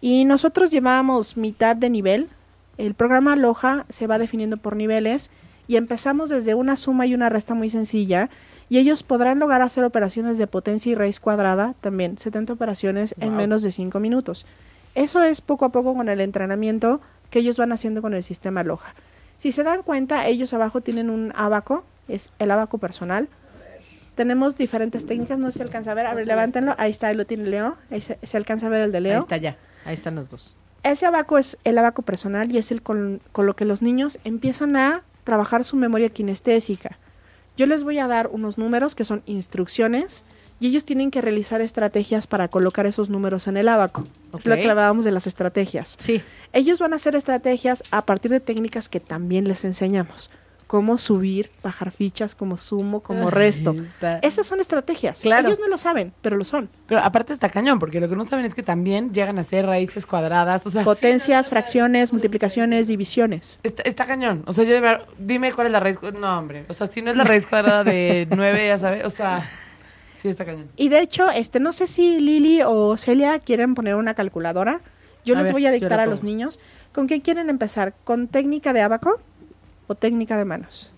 [0.00, 2.28] y nosotros llevábamos mitad de nivel.
[2.76, 5.30] El programa Loja se va definiendo por niveles
[5.68, 8.28] y empezamos desde una suma y una resta muy sencilla
[8.68, 13.36] y ellos podrán lograr hacer operaciones de potencia y raíz cuadrada, también 70 operaciones en
[13.36, 14.46] menos de 5 minutos.
[14.94, 17.00] Eso es poco a poco con el entrenamiento
[17.30, 18.94] que ellos van haciendo con el sistema Loja.
[19.38, 23.28] Si se dan cuenta, ellos abajo tienen un abaco, es el abaco personal.
[24.14, 27.26] Tenemos diferentes técnicas, no se alcanza a ver, a ver, levántenlo, ahí está, ahí lo
[27.26, 29.16] tiene Leo, ahí se, se alcanza a ver el de Leo.
[29.16, 29.56] Ahí está ya.
[29.84, 30.56] Ahí están los dos.
[30.84, 34.18] Ese abaco es el abaco personal y es el con, con lo que los niños
[34.22, 36.98] empiezan a trabajar su memoria kinestésica.
[37.56, 40.24] Yo les voy a dar unos números que son instrucciones
[40.60, 44.04] y ellos tienen que realizar estrategias para colocar esos números en el abaco.
[44.36, 45.96] Es lo que hablábamos de las estrategias.
[45.98, 46.22] Sí.
[46.52, 50.30] Ellos van a hacer estrategias a partir de técnicas que también les enseñamos.
[50.74, 53.76] Cómo subir, bajar fichas, como sumo, como resto.
[54.22, 55.20] Esas son estrategias.
[55.20, 55.46] Claro.
[55.46, 56.68] Ellos no lo saben, pero lo son.
[56.88, 59.66] Pero aparte está cañón, porque lo que no saben es que también llegan a ser
[59.66, 60.66] raíces cuadradas.
[60.66, 63.60] O sea, Potencias, fracciones, multiplicaciones, divisiones.
[63.62, 64.42] está, está cañón.
[64.48, 65.98] O sea, yo de verdad, dime cuál es la raíz.
[66.18, 66.64] No, hombre.
[66.68, 69.04] O sea, si no es la raíz cuadrada de 9, ya sabes.
[69.04, 69.48] O sea,
[70.16, 70.72] sí está cañón.
[70.74, 74.80] Y de hecho, este, no sé si Lili o Celia quieren poner una calculadora.
[75.24, 76.58] Yo A les ver, voy a dictar a los niños.
[76.92, 77.94] ¿Con qué quieren empezar?
[78.02, 79.20] ¿Con técnica de abaco
[79.86, 80.90] o técnica de manos?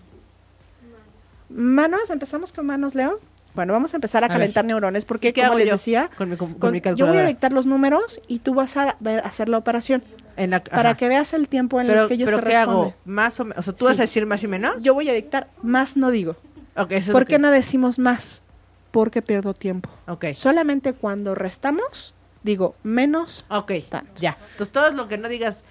[1.49, 3.19] Manos, empezamos con manos, Leo.
[3.55, 4.37] Bueno, vamos a empezar a, A ver.
[4.37, 7.07] calentar neurones porque, ¿Qué como les yo decía, con mi, com- con con- mi yo
[7.07, 10.03] voy a dictar los números y tú vas a ver- hacer la operación
[10.35, 10.97] En la- para ajá.
[10.97, 12.81] que veas el tiempo en pero, los que ellos pero te ¿qué responden.
[12.83, 12.93] hago?
[13.05, 13.57] Más o menos.
[13.59, 14.83] O sea, ¿tú vas a decir más y menos?
[14.83, 16.35] Yo voy a dictar más, no digo.
[16.75, 18.43] Ok, eso es ¿Por qué que- no decimos más?
[18.91, 19.89] Porque pierdo tiempo.
[20.35, 24.21] Solamente cuando restamos, digo menos Ok, Tanto.
[24.21, 24.37] ya.
[24.51, 25.63] Entonces, todo lo que no digas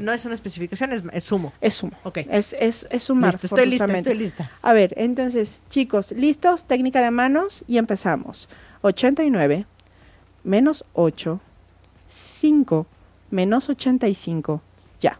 [0.00, 1.52] no es una especificación, es, es sumo.
[1.60, 1.92] es sumo.
[2.04, 2.18] Ok.
[2.30, 3.32] Es, es, es sumar.
[3.34, 4.50] Listo, estoy lista, estoy lista.
[4.62, 6.66] A ver, entonces, chicos, ¿listos?
[6.66, 8.48] Técnica de manos y empezamos.
[8.82, 9.66] 89
[10.44, 11.40] menos 8,
[12.08, 12.86] 5
[13.30, 14.62] menos 85,
[15.00, 15.18] ya.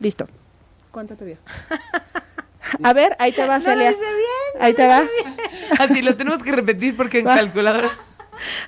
[0.00, 0.26] Listo.
[0.90, 1.36] ¿Cuánto te dio?
[2.82, 3.90] A ver, ahí te va, Celia.
[3.90, 5.02] hice bien, Ahí te va.
[5.78, 7.34] Así lo tenemos que repetir porque en Va.
[7.36, 7.88] calculadora.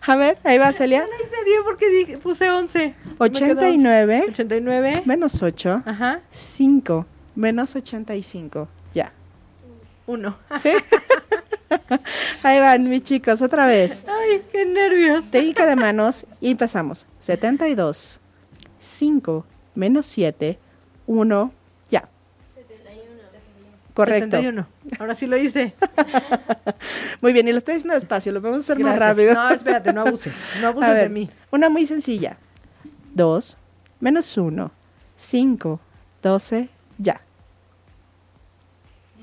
[0.06, 1.00] A ver, ahí va, Celia.
[1.00, 2.78] No hice bien porque dije, puse 11.
[2.78, 4.30] Me quedó 89 11.
[4.30, 5.02] 89.
[5.04, 6.20] menos 8, Ajá.
[6.30, 9.12] 5 menos 85, ya.
[10.06, 10.38] 1.
[10.60, 10.70] ¿Sí?
[12.42, 14.04] Ahí van, mis chicos, otra vez.
[14.08, 15.30] Ay, qué nervios.
[15.30, 17.06] Técnica de manos y empezamos.
[17.20, 18.20] 72,
[18.80, 20.58] 5, menos 7,
[21.06, 21.55] 1, ya.
[23.96, 24.36] Correcto.
[24.36, 24.66] 71.
[24.98, 25.72] Ahora sí lo hice.
[27.22, 29.32] Muy bien, y lo estoy diciendo despacio, lo vamos a hacer más rápido.
[29.32, 30.34] No, espérate, no abuses.
[30.60, 31.30] No abuses ver, de mí.
[31.50, 32.36] Una muy sencilla.
[33.14, 33.56] 2,
[34.00, 34.70] menos 1,
[35.16, 35.80] 5,
[36.22, 37.22] 12, ya.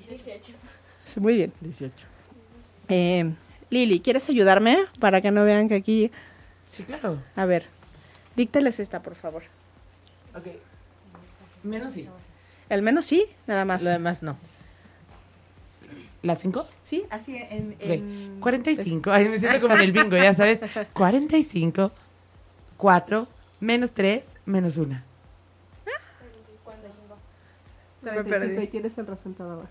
[0.10, 0.54] 18.
[1.18, 1.54] Muy bien.
[1.62, 2.08] 18.
[2.90, 3.32] Eh,
[3.70, 6.10] Lili, ¿quieres ayudarme para que no vean que aquí...
[6.66, 7.22] Sí, claro.
[7.36, 7.68] A ver,
[8.36, 9.44] dícteles esta, por favor.
[10.36, 10.48] Ok.
[11.62, 12.10] Menos sí.
[12.70, 13.84] El menos sí, nada más.
[13.84, 14.36] Lo demás no.
[16.24, 16.66] ¿La 5?
[16.86, 17.76] Sí, así en...
[18.38, 18.40] Ok.
[18.42, 19.12] 45.
[19.12, 20.62] Ay, me siento como en el bingo, ya sabes.
[20.94, 21.92] 45,
[22.78, 23.28] 4,
[23.60, 25.04] menos 3, menos 1.
[28.02, 28.68] Me perdí.
[28.68, 29.70] tienes el resultado abajo.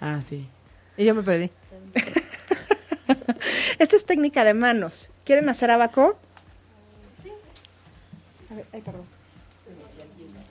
[0.00, 0.48] Ah, sí.
[0.96, 1.50] Y yo me perdí.
[3.78, 5.10] Esta es técnica de manos.
[5.24, 6.18] ¿Quieren hacer abaco?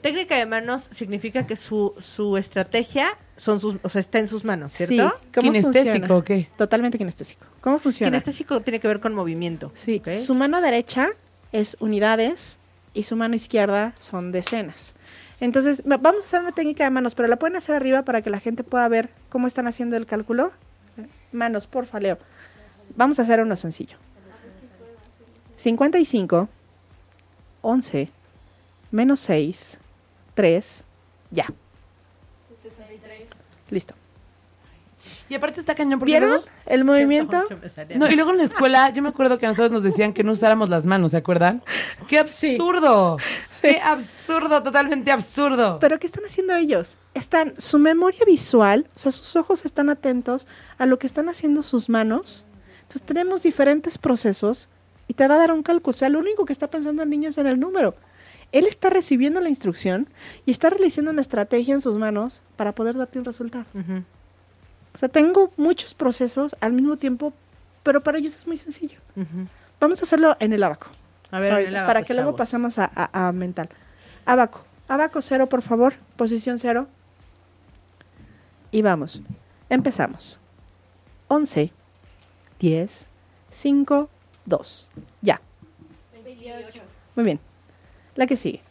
[0.06, 4.46] Técnica de manos significa que su, su estrategia son sus, o sea, está en sus
[4.46, 4.94] manos, ¿cierto?
[5.10, 5.15] Sí.
[5.34, 6.15] ¿Cómo ¿Kinestésico funciona?
[6.15, 6.48] o qué?
[6.58, 7.46] Totalmente kinestésico.
[7.60, 8.12] ¿Cómo funciona?
[8.12, 9.72] Kinestésico tiene que ver con movimiento.
[9.74, 11.10] Sí, su mano derecha
[11.52, 12.58] es unidades
[12.94, 14.94] y su mano izquierda son decenas.
[15.39, 18.22] Entonces, va- vamos a hacer una técnica de manos, pero la pueden hacer arriba para
[18.22, 20.52] que la gente pueda ver cómo están haciendo el cálculo.
[21.32, 22.20] Manos, porfa, Leo.
[22.96, 23.98] Vamos a hacer uno sencillo.
[25.58, 26.48] 55,
[27.62, 28.10] 11,
[28.91, 29.80] menos 6,
[30.36, 30.84] 3,
[31.32, 31.48] ya.
[32.62, 33.21] 63.
[33.69, 33.93] Listo.
[35.28, 37.32] Y aparte está cañón porque ¿Vieron luego- el movimiento?
[37.48, 37.98] 108 me salía.
[37.98, 40.24] No, y luego en la escuela, yo me acuerdo que a nosotros nos decían que
[40.24, 41.63] no usáramos las manos, ¿se acuerdan?
[42.08, 43.17] ¡Qué absurdo!
[43.62, 44.62] ¡Qué absurdo!
[44.62, 45.80] Totalmente absurdo.
[45.80, 46.98] Pero ¿qué están haciendo ellos?
[47.15, 51.63] Están, su memoria visual, o sea, sus ojos están atentos a lo que están haciendo
[51.63, 52.45] sus manos.
[52.84, 54.69] Entonces tenemos diferentes procesos
[55.08, 55.91] y te va a dar un cálculo.
[55.95, 57.95] O sea, lo único que está pensando el niño es en el número.
[58.51, 60.08] Él está recibiendo la instrucción
[60.45, 63.65] y está realizando una estrategia en sus manos para poder darte un resultado.
[64.93, 67.34] O sea, tengo muchos procesos al mismo tiempo,
[67.84, 68.97] pero para ellos es muy sencillo.
[69.79, 70.88] Vamos a hacerlo en el abaco.
[71.31, 73.67] A ver, Ahorita, en el abaco, para que luego pasemos a, a- a mental.
[74.25, 74.63] Abaco.
[74.88, 75.95] Abaco cero, por favor.
[76.15, 76.88] Posición cero.
[78.71, 79.21] Y vamos.
[79.69, 80.39] Empezamos.
[81.27, 81.71] 11,
[82.60, 83.08] 10,
[83.49, 84.10] 5,
[84.45, 84.88] 2.
[85.21, 85.41] Ya.
[86.23, 86.81] 28.
[87.15, 87.39] Muy bien.
[88.15, 88.62] La que sigue.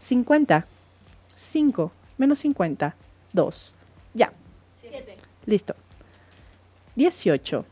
[0.00, 0.66] 50,
[1.34, 2.96] 5, menos 50,
[3.32, 3.74] 2.
[4.14, 4.32] Ya.
[4.80, 5.14] 7.
[5.46, 5.74] Listo.
[6.96, 7.64] 18,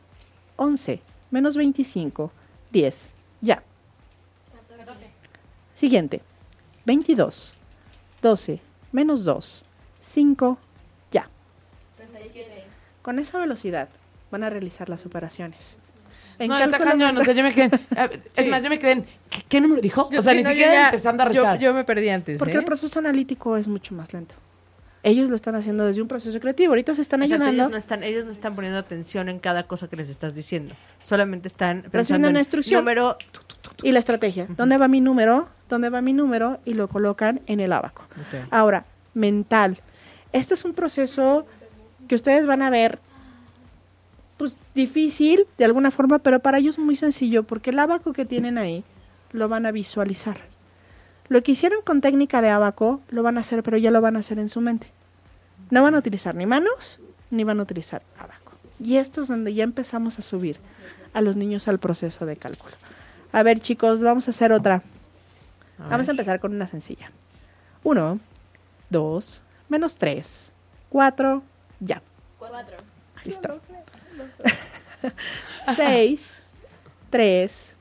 [0.57, 2.31] 11, menos 25,
[2.73, 3.13] 10.
[3.41, 3.63] Ya.
[4.79, 5.11] 14.
[5.75, 6.23] Siguiente.
[6.85, 7.55] 22,
[8.23, 8.61] 12,
[8.93, 9.65] menos 2,
[10.01, 10.59] 5,
[11.11, 11.29] ya.
[11.97, 12.65] 37.
[13.03, 13.89] Con esa velocidad
[14.31, 15.77] van a realizar las operaciones.
[16.39, 17.17] En no, está cañón.
[17.17, 17.67] O sea, yo me quedé.
[18.37, 18.51] Es Sí.
[18.51, 19.03] más, yo me quedé en.
[19.31, 20.09] ¿Qué, qué número dijo?
[20.11, 21.59] Yo- o sea, sí, ni no, siquiera ya- empezando a restar.
[21.59, 22.39] Yo, me perdí antes.
[22.39, 22.59] Porque ¿eh?
[22.59, 24.35] el proceso analítico es mucho más lento.
[25.03, 26.73] Ellos lo están haciendo desde un proceso creativo.
[26.73, 27.63] Ahorita se están Exacto, ayudando.
[27.63, 30.75] ellos, no están, ellos no están poniendo atención en cada cosa que les estás diciendo.
[31.01, 32.81] Solamente están pensando una en instrucción.
[32.81, 33.17] número.
[33.85, 34.47] Y la estrategia.
[34.57, 35.49] ¿Dónde va mi número?
[35.69, 36.59] ¿Dónde va mi número?
[36.65, 38.05] Y lo colocan en el abaco.
[38.51, 39.79] Ahora, mental.
[40.33, 41.47] Este es un proceso
[42.09, 42.99] que ustedes van a ver
[44.37, 48.59] pues difícil de alguna forma, pero para ellos muy sencillo, porque el abaco que tienen
[48.59, 48.85] ahí
[49.33, 50.39] lo van a visualizar.
[51.29, 54.17] Lo que hicieron con técnica de abaco lo van a hacer, pero ya lo van
[54.17, 54.89] a hacer en su mente.
[55.71, 58.53] No van a utilizar ni manos, ni van a utilizar abaco.
[58.79, 60.59] Y esto es donde ya empezamos a subir
[61.13, 62.75] a los niños al proceso de cálculo.
[63.33, 64.83] A ver, chicos, vamos a hacer otra.
[65.79, 67.11] Vamos a empezar con una sencilla.
[67.83, 68.21] Uno,
[68.91, 70.53] dos, menos tres,
[70.89, 71.43] cuatro,
[71.81, 72.03] ya.
[72.39, 72.77] Cuatro.
[73.25, 73.61] Listo.
[75.77, 76.43] Seis,
[77.11, 77.75] tres,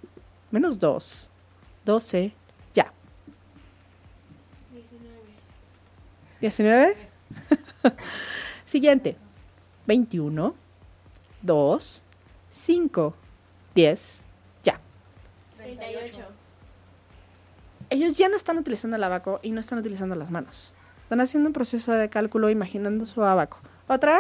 [0.52, 1.30] menos dos,
[1.84, 2.34] doce,
[2.74, 2.92] ya.
[6.42, 6.96] Diecinueve.
[8.66, 9.18] Siguiente.
[9.88, 10.56] Veintiuno,
[11.42, 12.04] dos,
[12.52, 13.16] cinco,
[13.76, 14.20] diez,
[14.64, 14.80] ya.
[15.58, 16.22] Treinta y ocho.
[17.90, 20.74] ellos ya no están utilizando el abaco y no están utilizando las manos.
[21.04, 23.60] Están haciendo un proceso de cálculo imaginando su abaco.
[23.88, 24.20] ¿Otra?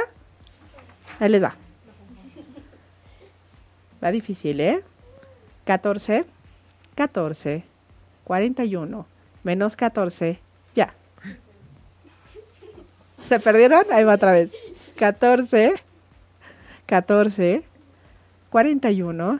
[1.19, 1.55] Ahí les va.
[4.03, 4.83] Va difícil, ¿eh?
[5.65, 6.25] 14,
[6.95, 7.63] 14,
[8.23, 9.05] 41,
[9.43, 10.39] menos 14,
[10.75, 10.93] ya.
[13.27, 13.85] ¿Se perdieron?
[13.91, 14.51] Ahí va otra vez.
[14.97, 15.73] 14,
[16.85, 17.63] 14,
[18.49, 19.39] 41,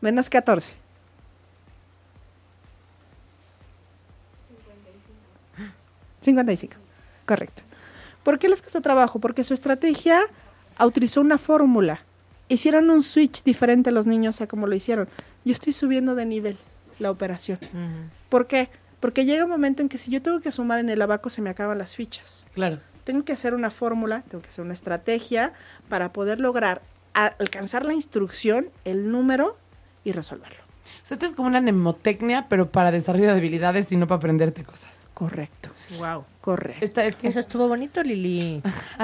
[0.00, 0.72] menos 14.
[6.22, 6.74] 55.
[7.26, 7.62] Correcto.
[8.22, 9.18] ¿Por qué les costó trabajo?
[9.18, 10.20] Porque su estrategia
[10.86, 12.02] utilizó una fórmula.
[12.48, 15.08] Hicieron un switch diferente los niños a como lo hicieron.
[15.44, 16.56] Yo estoy subiendo de nivel
[16.98, 17.58] la operación.
[18.28, 18.68] ¿Por qué?
[18.98, 21.40] Porque llega un momento en que si yo tengo que sumar en el abaco se
[21.42, 22.46] me acaban las fichas.
[22.52, 22.78] Claro.
[23.04, 25.52] Tengo que hacer una fórmula, tengo que hacer una estrategia
[25.88, 26.82] para poder lograr
[27.14, 29.56] a- alcanzar la instrucción, el número
[30.04, 30.58] y resolverlo.
[31.02, 34.18] O sea, esta es como una mnemotecnia, pero para desarrollo de habilidades y no para
[34.18, 34.99] aprenderte cosas.
[35.20, 36.24] Correcto, Wow.
[36.40, 36.82] correcto.
[36.82, 37.28] Esta es que.
[37.28, 38.62] Eso estuvo bonito, Lili.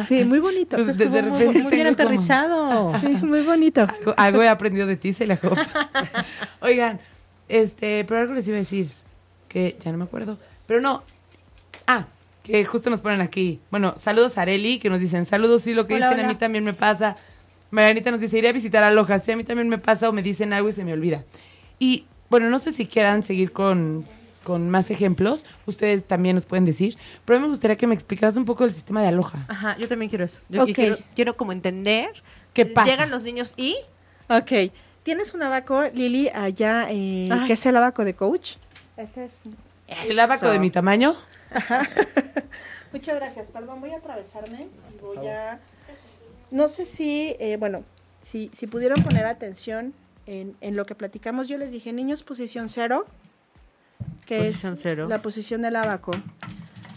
[0.09, 0.77] Sí, muy bonito.
[0.79, 2.93] Pues Eso de- estuvo de muy- bien como- aterrizado.
[3.03, 3.83] Sí, muy bonito.
[3.83, 5.51] Algo, algo he aprendido de ti, Celejo.
[6.61, 7.01] Oigan,
[7.51, 8.89] este, pero algo les iba a decir
[9.49, 10.39] que ya no me acuerdo.
[10.67, 11.03] Pero no.
[11.87, 12.07] Ah,
[12.43, 13.61] que justo nos ponen aquí.
[13.71, 16.35] Bueno, saludos a Areli, que nos dicen, saludos, sí, lo que Hola, dicen a mí
[16.37, 17.17] también me pasa.
[17.71, 20.13] Marianita nos dice, iré a visitar a Loja, sí, a mí también me pasa o
[20.13, 21.25] me dicen algo y se me olvida.
[21.79, 24.05] Y bueno, no sé si quieran seguir con,
[24.47, 27.97] con más ejemplos, ustedes también nos pueden decir, pero a mí me gustaría que me
[27.97, 29.45] explicaras un poco el sistema de Aloha.
[29.49, 30.39] Ajá, yo también quiero eso.
[30.49, 32.23] Yo quiero, quiero como entender.
[32.53, 32.89] ¿Qué pasa?
[32.89, 33.77] Llegan los niños y.
[34.29, 34.73] Ok.
[35.03, 38.53] ¿Tienes un abaco, Lili, allá, eh, que es el abaco de coach?
[38.97, 39.41] Este es...
[40.09, 41.17] El abaco de mi tamaño.
[42.93, 43.49] Muchas gracias.
[43.49, 45.59] Perdón, voy a atravesarme y voy a...
[46.53, 47.83] No sé si, eh, bueno,
[48.23, 49.93] si, si pudieron poner atención
[50.27, 51.49] en, en lo que platicamos.
[51.49, 53.07] Yo les dije, niños, posición cero,
[54.27, 55.07] que Posición es cero.
[55.09, 56.13] la posición del abaco.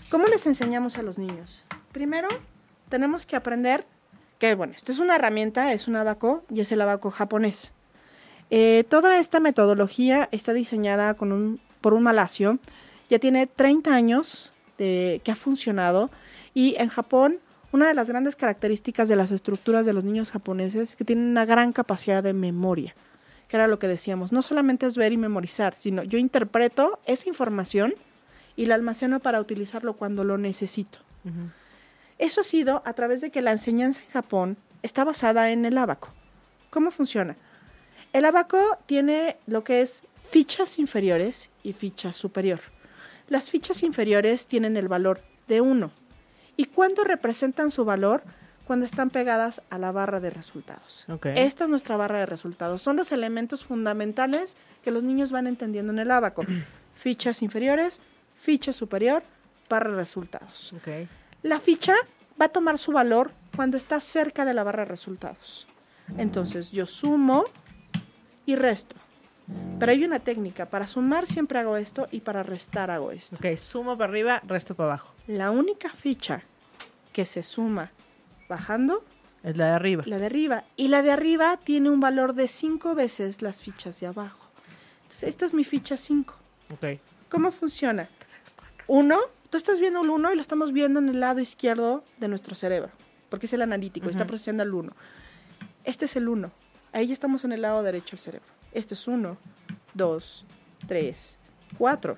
[0.10, 1.66] ¿Cómo les enseñamos a los niños?
[1.92, 2.28] Primero,
[2.90, 3.86] tenemos que aprender
[4.40, 7.74] que, bueno, esto es una herramienta, es un abaco y es el abaco japonés.
[8.50, 12.58] Eh, toda esta metodología está diseñada con un, por un malasio.
[13.10, 16.10] Ya tiene 30 años de, que ha funcionado
[16.54, 17.40] y en Japón
[17.72, 21.26] una de las grandes características de las estructuras de los niños japoneses es que tienen
[21.26, 22.96] una gran capacidad de memoria,
[23.50, 24.32] que era lo que decíamos.
[24.32, 27.96] No solamente es ver y memorizar, sino yo interpreto esa información
[28.56, 31.00] y la almaceno para utilizarlo cuando lo necesito.
[32.20, 35.78] Eso ha sido a través de que la enseñanza en Japón está basada en el
[35.78, 36.10] abaco.
[36.70, 37.36] ¿Cómo funciona?
[38.14, 42.60] El abaco tiene lo que es fichas inferiores y ficha superior.
[43.28, 45.92] Las fichas inferiores tienen el valor de 1.
[46.58, 48.24] ¿Y cuándo representan su valor?
[48.70, 51.06] Cuando están pegadas a la barra de resultados.
[51.10, 51.26] Ok.
[51.26, 52.84] Esta es nuestra barra de resultados.
[52.84, 56.44] Son los elementos fundamentales que los niños van entendiendo en el abaco.
[56.94, 58.00] Fichas inferiores,
[58.36, 59.24] ficha superior,
[59.68, 60.72] barra de resultados.
[60.74, 60.88] Ok.
[61.42, 61.96] La ficha
[62.40, 65.68] va a tomar su valor cuando está cerca de la barra de resultados.
[66.20, 67.46] Entonces yo sumo
[68.46, 68.96] y resto.
[69.80, 70.68] Pero hay una técnica.
[70.68, 73.36] Para sumar siempre hago esto y para restar hago esto.
[73.36, 75.16] Ok, sumo para arriba, resto para abajo.
[75.26, 76.44] La única ficha
[77.12, 77.92] que se suma
[78.50, 79.06] bajando,
[79.44, 80.04] Es la de arriba.
[80.06, 80.64] la de arriba.
[80.76, 84.48] Y la de arriba tiene un valor de cinco veces las fichas de abajo.
[85.04, 86.34] Entonces esta es mi ficha 5.
[86.74, 87.00] Ok.
[87.30, 88.10] ¿Cómo funciona?
[88.88, 89.18] Uno,
[89.50, 92.56] tú estás viendo el uno y lo estamos viendo en el lado izquierdo de nuestro
[92.56, 92.92] cerebro.
[93.30, 94.92] porque es el analítico, y está procesando el 1.
[95.84, 96.52] Este es el 1.
[96.92, 98.48] Ahí ya estamos en el lado derecho del cerebro.
[98.72, 99.38] Este es 1,
[99.94, 100.46] 2,
[100.88, 101.38] 3,
[101.78, 102.18] 4.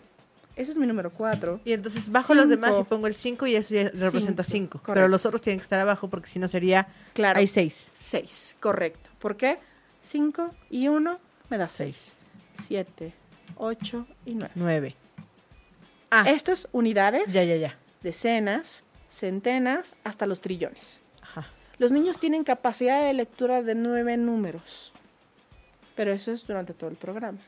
[0.55, 1.61] Ese es mi número 4.
[1.65, 2.89] Y entonces bajo los demás y Cinco.
[2.89, 4.93] pongo el 5 y eso ya representa Cinco, 5.
[4.93, 6.87] Pero los otros tienen que estar abajo porque si no sería...
[7.13, 7.39] Claro.
[7.39, 7.91] Hay 6.
[7.93, 9.09] 6, correcto.
[9.19, 9.59] ¿Por qué?
[10.01, 12.15] 5 y 1 me da 6.
[12.63, 13.13] 7,
[13.55, 14.51] 8 y 9.
[14.55, 14.95] 9.
[16.11, 17.77] Ah, Esto es unidades, ya, ya, ya.
[18.03, 21.01] decenas, centenas, hasta los trillones.
[21.21, 21.47] Ajá.
[21.77, 24.91] Los niños tienen capacidad de lectura de 9 números,
[25.95, 27.39] pero eso es durante todo el programa.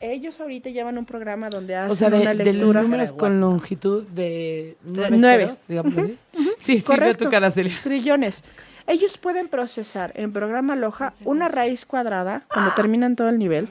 [0.00, 2.82] Ellos ahorita llevan un programa donde hacen O sea, de, una de lectura.
[2.82, 5.42] números con longitud de nueve, Nueve.
[5.44, 6.18] ceros, digamos así.
[6.58, 6.84] Sí, sí,
[7.18, 7.74] tu cara, Celia.
[7.82, 8.42] Trillones.
[8.86, 13.68] Ellos pueden procesar en programa Loja una raíz cuadrada, cuando terminan todo el nivel,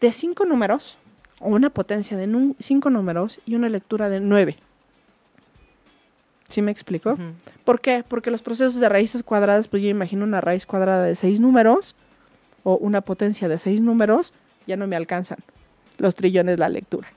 [0.00, 0.98] de cinco números,
[1.38, 4.56] o una potencia de cinco números y una lectura de nueve.
[6.48, 7.16] ¿Sí me explico?
[7.64, 8.04] ¿Por qué?
[8.06, 11.96] Porque los procesos de raíces cuadradas, pues yo imagino una raíz cuadrada de seis números
[12.64, 14.34] o una potencia de seis números,
[14.66, 15.38] ya no me alcanzan
[15.98, 17.08] los trillones la lectura.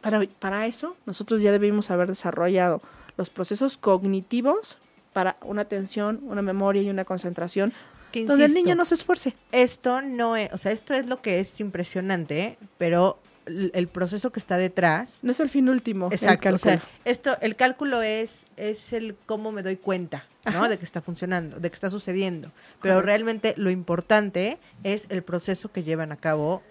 [0.00, 2.80] Para, para eso, nosotros ya debimos haber desarrollado
[3.16, 4.78] los procesos cognitivos
[5.12, 7.72] para una atención, una memoria y una concentración,
[8.10, 9.34] Que donde el niño no se esfuerce.
[9.52, 10.52] Esto no es...
[10.52, 12.58] O sea, esto es lo que es impresionante, ¿eh?
[12.78, 15.18] pero el proceso que está detrás...
[15.22, 16.06] No es el fin último.
[16.06, 20.68] el Exacto, o sea, esto, el cálculo es, es el cómo me doy cuenta, ¿no?
[20.68, 22.52] De que está funcionando, de que está sucediendo.
[22.80, 23.06] Pero Correcto.
[23.06, 26.62] realmente lo importante es el proceso que llevan a cabo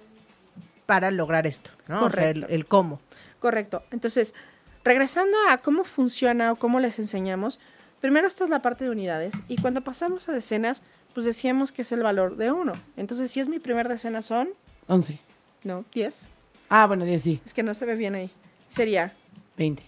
[0.92, 2.04] para lograr esto, ¿no?
[2.04, 2.54] O sea, el, Correcto.
[2.54, 3.00] el cómo.
[3.40, 3.84] Correcto.
[3.92, 4.36] Entonces,
[4.84, 7.62] regresando a cómo funciona o cómo les enseñamos,
[8.02, 10.82] primero esta es la parte de unidades y cuando pasamos a decenas,
[11.14, 12.74] pues decíamos que es el valor de uno.
[12.98, 14.50] Entonces, si es mi primer decena son,
[14.88, 15.18] 11.
[15.64, 16.30] no, 10.
[16.68, 17.40] Ah, bueno, 10 sí.
[17.46, 18.30] Es que no se ve bien ahí.
[18.68, 19.14] Sería
[19.56, 19.82] 20,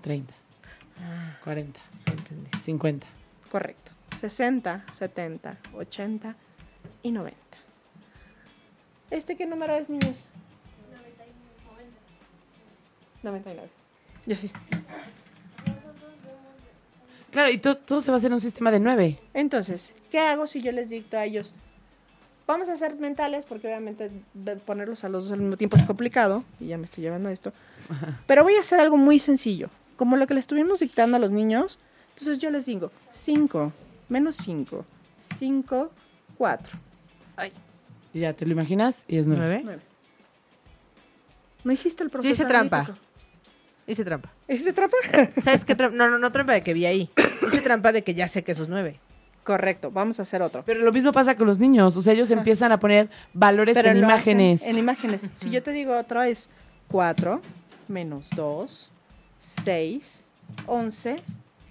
[0.00, 0.32] 30,
[1.44, 1.78] 40,
[2.58, 3.06] 50.
[3.50, 3.92] correcto.
[4.18, 6.36] 60, 70, 80
[7.02, 7.41] y 90.
[9.12, 10.26] ¿Este qué número es, niños?
[13.22, 13.68] 99.
[14.26, 14.50] Ya sí.
[17.30, 19.18] Claro, y to- todo se va a hacer en un sistema de 9.
[19.34, 21.54] Entonces, ¿qué hago si yo les dicto a ellos?
[22.46, 24.10] Vamos a hacer mentales, porque obviamente
[24.66, 27.32] ponerlos a los dos al mismo tiempo es complicado, y ya me estoy llevando a
[27.32, 27.52] esto.
[28.26, 31.30] Pero voy a hacer algo muy sencillo, como lo que le estuvimos dictando a los
[31.30, 31.78] niños.
[32.14, 33.72] Entonces yo les digo, 5
[34.08, 34.84] menos 5,
[35.36, 35.90] 5,
[36.36, 36.78] 4.
[37.36, 37.52] Ay,
[38.14, 39.40] Y ya te lo imaginas y es 9.
[39.40, 39.62] ¿Nueve?
[39.64, 39.82] 9.
[41.64, 42.32] No hiciste el proceso.
[42.32, 42.78] hice trampa.
[42.78, 43.06] analítico.
[43.86, 44.32] Hice trampa.
[44.48, 44.96] ¿Hiciste trampa?
[45.42, 45.96] ¿Sabes qué trampa?
[45.96, 47.10] No, no, no trampa de que vi ahí.
[47.46, 49.00] Hice trampa de que ya sé que esos nueve.
[49.44, 50.62] Correcto, vamos a hacer otro.
[50.64, 51.96] Pero lo mismo pasa con los niños.
[51.96, 54.62] O sea, ellos empiezan a poner valores en imágenes.
[54.62, 55.28] En imágenes.
[55.34, 56.48] Si yo te digo otro es
[56.88, 57.42] 4
[57.88, 58.92] menos 2,
[59.64, 60.22] 6,
[60.66, 61.16] 11.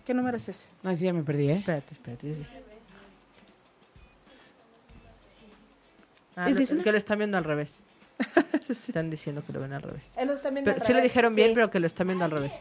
[0.06, 0.68] ¿Qué número es ese?
[0.84, 1.54] No, sí, ya me perdí, ¿eh?
[1.54, 2.36] Espérate, espérate.
[6.36, 7.82] Ah, ¿Es que lo están viendo al revés.
[8.70, 10.14] Están diciendo que lo ven al revés.
[10.18, 11.56] Él lo está viendo Pero, al sí lo dijeron bien, Sí.
[11.56, 12.54] pero que lo están viendo al revés.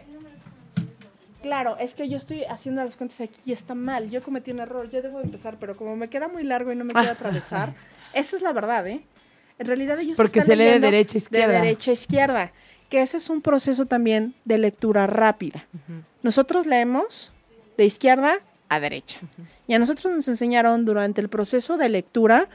[1.43, 4.11] Claro, es que yo estoy haciendo las cuentas aquí y está mal.
[4.11, 6.77] Yo cometí un error, ya debo de empezar, pero como me queda muy largo y
[6.77, 7.73] no me quiero atravesar,
[8.13, 9.03] esa es la verdad, ¿eh?
[9.59, 11.47] En realidad ellos Porque están se lee de derecha a izquierda.
[11.55, 12.53] De derecha a izquierda,
[12.89, 15.67] que ese es un proceso también de lectura rápida.
[16.23, 17.31] Nosotros leemos
[17.77, 19.19] de izquierda a derecha.
[19.67, 22.49] Y a nosotros nos enseñaron durante el proceso de lectura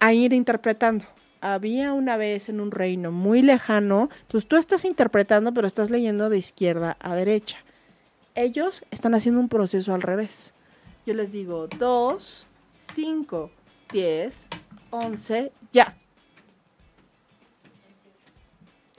[0.00, 1.04] a ir interpretando.
[1.42, 6.28] Había una vez en un reino muy lejano, entonces tú estás interpretando, pero estás leyendo
[6.28, 7.58] de izquierda a derecha.
[8.34, 10.54] Ellos están haciendo un proceso al revés.
[11.06, 12.46] Yo les digo 2,
[12.80, 13.50] 5,
[13.92, 14.48] 10,
[14.90, 15.96] 11, ya.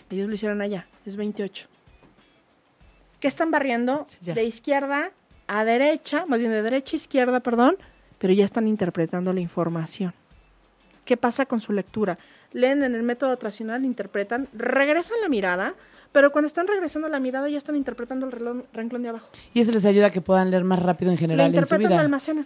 [0.09, 1.67] Ellos lo hicieron allá, es 28.
[3.19, 4.07] ¿Qué están barriendo?
[4.21, 4.33] Ya.
[4.33, 5.11] De izquierda
[5.47, 7.77] a derecha, más bien de derecha a izquierda, perdón,
[8.17, 10.13] pero ya están interpretando la información.
[11.05, 12.17] ¿Qué pasa con su lectura?
[12.53, 15.73] Leen en el método tradicional, interpretan, regresan la mirada,
[16.11, 19.29] pero cuando están regresando la mirada ya están interpretando el reloj- renglón de abajo.
[19.53, 21.57] Y eso les ayuda a que puedan leer más rápido en La general en su
[21.59, 22.01] interpretan, la vida.
[22.01, 22.45] almacenan.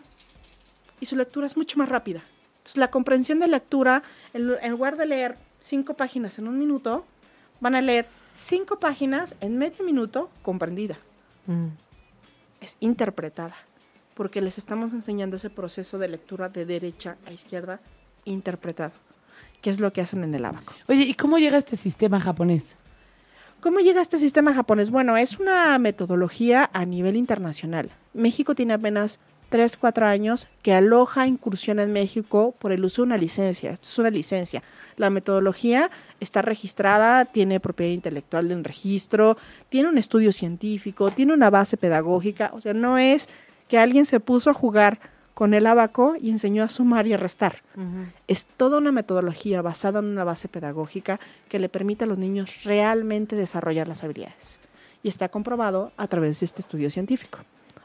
[0.99, 2.21] Y su lectura es mucho más rápida.
[2.59, 4.03] Entonces, la comprensión de lectura,
[4.33, 7.05] en, en lugar de leer cinco páginas en un minuto,
[7.59, 10.97] van a leer cinco páginas en medio minuto comprendida.
[12.61, 13.55] Es interpretada.
[14.13, 17.79] Porque les estamos enseñando ese proceso de lectura de derecha a izquierda
[18.25, 18.93] interpretado.
[19.61, 20.73] Que es lo que hacen en el abaco.
[20.87, 22.75] Oye, ¿y cómo llega este sistema japonés?
[23.61, 24.91] ¿Cómo llega este sistema japonés?
[24.91, 27.89] Bueno, es una metodología a nivel internacional.
[28.13, 29.19] México tiene apenas
[29.49, 33.71] 3, 4 años que aloja incursión en México por el uso de una licencia.
[33.71, 34.61] Esto es una licencia.
[34.97, 39.37] La metodología está registrada, tiene propiedad intelectual de un registro,
[39.69, 42.51] tiene un estudio científico, tiene una base pedagógica.
[42.53, 43.29] O sea, no es
[43.67, 44.99] que alguien se puso a jugar
[45.35, 47.61] con el abaco y enseñó a sumar y a restar.
[48.27, 51.19] Es toda una metodología basada en una base pedagógica
[51.49, 54.59] que le permite a los niños realmente desarrollar las habilidades.
[55.03, 57.39] Y está comprobado a través de este estudio científico.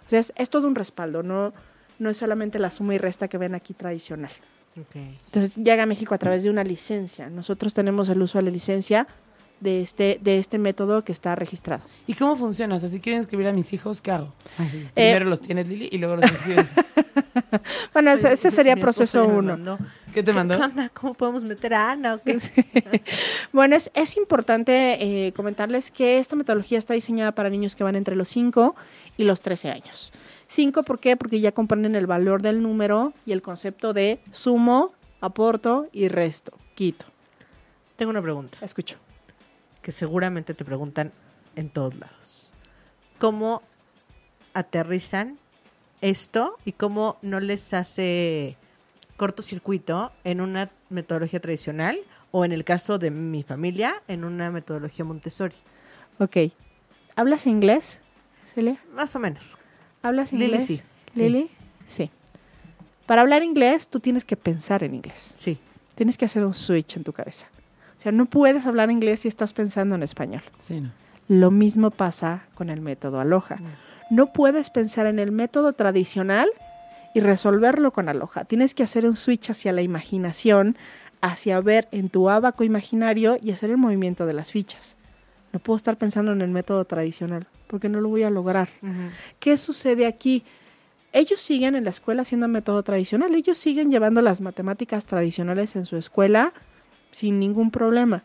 [0.06, 1.52] O sea, es, es todo un respaldo, no,
[1.98, 4.30] no es solamente la suma y resta que ven aquí tradicional.
[5.26, 7.28] Entonces llega a México a través de una licencia.
[7.28, 9.06] Nosotros tenemos el uso de la licencia
[9.60, 11.82] de este, de este método que está registrado.
[12.06, 12.76] ¿Y cómo funciona?
[12.76, 14.32] O sea, si quieren escribir a mis hijos, ¿qué hago?
[14.58, 16.66] Eh, Primero los tienes Lili y luego los escribes.
[17.92, 19.52] Bueno, ese, ese sería proceso uno.
[19.52, 19.78] mandó.
[20.12, 20.56] ¿Qué te mandó?
[20.56, 20.88] ¿Qué onda?
[20.88, 22.14] ¿Cómo podemos meter a Ana?
[22.14, 22.38] o qué?
[23.52, 27.96] Bueno, es, es importante eh, comentarles que esta metodología está diseñada para niños que van
[27.96, 28.74] entre los 5
[29.16, 30.12] y los 13 años.
[30.48, 31.16] 5, ¿por qué?
[31.16, 36.52] Porque ya comprenden el valor del número y el concepto de sumo, aporto y resto,
[36.74, 37.04] quito.
[37.96, 38.96] Tengo una pregunta Escucho.
[39.82, 41.12] que seguramente te preguntan
[41.54, 42.50] en todos lados.
[43.18, 43.62] ¿Cómo
[44.54, 45.38] aterrizan
[46.00, 48.56] esto y cómo no les hace
[49.16, 51.98] cortocircuito en una metodología tradicional
[52.30, 55.54] o en el caso de mi familia en una metodología Montessori?
[56.18, 56.36] Ok.
[57.16, 57.98] ¿Hablas inglés,
[58.46, 58.78] Celia?
[58.94, 59.58] Más o menos.
[60.02, 60.66] ¿Hablas Lili, inglés?
[60.66, 60.76] sí.
[60.76, 60.82] Sí.
[61.22, 61.50] Lili,
[61.86, 62.10] sí.
[63.06, 65.32] Para hablar inglés, tú tienes que pensar en inglés.
[65.34, 65.58] Sí.
[65.96, 67.46] Tienes que hacer un switch en tu cabeza.
[67.98, 70.42] O sea, no puedes hablar inglés si estás pensando en español.
[70.66, 70.92] Sí, no.
[71.28, 73.56] Lo mismo pasa con el método Aloha.
[73.56, 73.89] No
[74.32, 76.48] puedes pensar en el método tradicional
[77.14, 78.44] y resolverlo con Aloha.
[78.44, 80.76] Tienes que hacer un switch hacia la imaginación,
[81.20, 84.96] hacia ver en tu abaco imaginario y hacer el movimiento de las fichas.
[85.52, 88.68] No puedo estar pensando en el método tradicional porque no lo voy a lograr.
[89.38, 90.44] ¿Qué sucede aquí?
[91.12, 95.86] Ellos siguen en la escuela haciendo método tradicional, ellos siguen llevando las matemáticas tradicionales en
[95.86, 96.52] su escuela
[97.10, 98.22] sin ningún problema.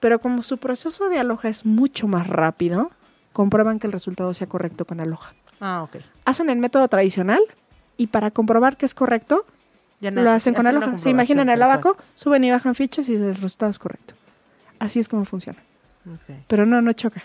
[0.00, 2.90] Pero como su proceso de aloja es mucho más rápido,
[3.32, 5.34] comprueban que el resultado sea correcto con aloja.
[5.60, 5.96] Ah, ok.
[6.24, 7.40] Hacen el método tradicional
[7.96, 9.44] y para comprobar que es correcto,
[10.00, 10.96] no- lo hacen con aloja.
[10.98, 14.14] Se imaginan el abaco, suben y bajan fichas y el resultado es correcto.
[14.78, 15.58] Así es como funciona.
[16.04, 16.38] tal cual.
[16.38, 16.44] Ok.
[16.48, 17.22] Pero no, no choca.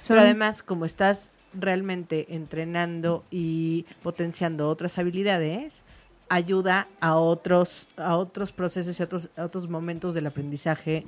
[0.00, 5.82] Son- Pero además, como estás realmente entrenando y potenciando otras habilidades,
[6.30, 11.06] ayuda a otros, a otros procesos y a otros, a otros momentos del aprendizaje,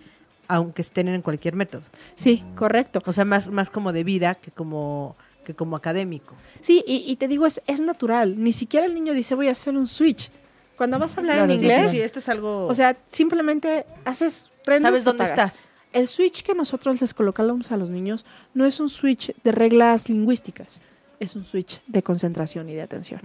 [0.48, 1.82] aunque estén en cualquier método.
[2.14, 3.00] Sí, correcto.
[3.04, 6.34] O sea, más, más como de vida que como, que como académico.
[6.60, 8.42] Sí, y, y te digo, es, es natural.
[8.42, 10.30] Ni siquiera el niño dice voy a hacer un switch.
[10.76, 12.66] Cuando vas a hablar Claro, en sí, inglés, Sí, esto es algo...
[12.66, 15.68] o sea, simplemente haces, prendes, ¿Sabes dónde estás?
[15.92, 20.10] El switch que nosotros les colocamos a los niños no es un switch de reglas
[20.10, 20.82] lingüísticas,
[21.20, 23.20] es un switch de concentración y de atención.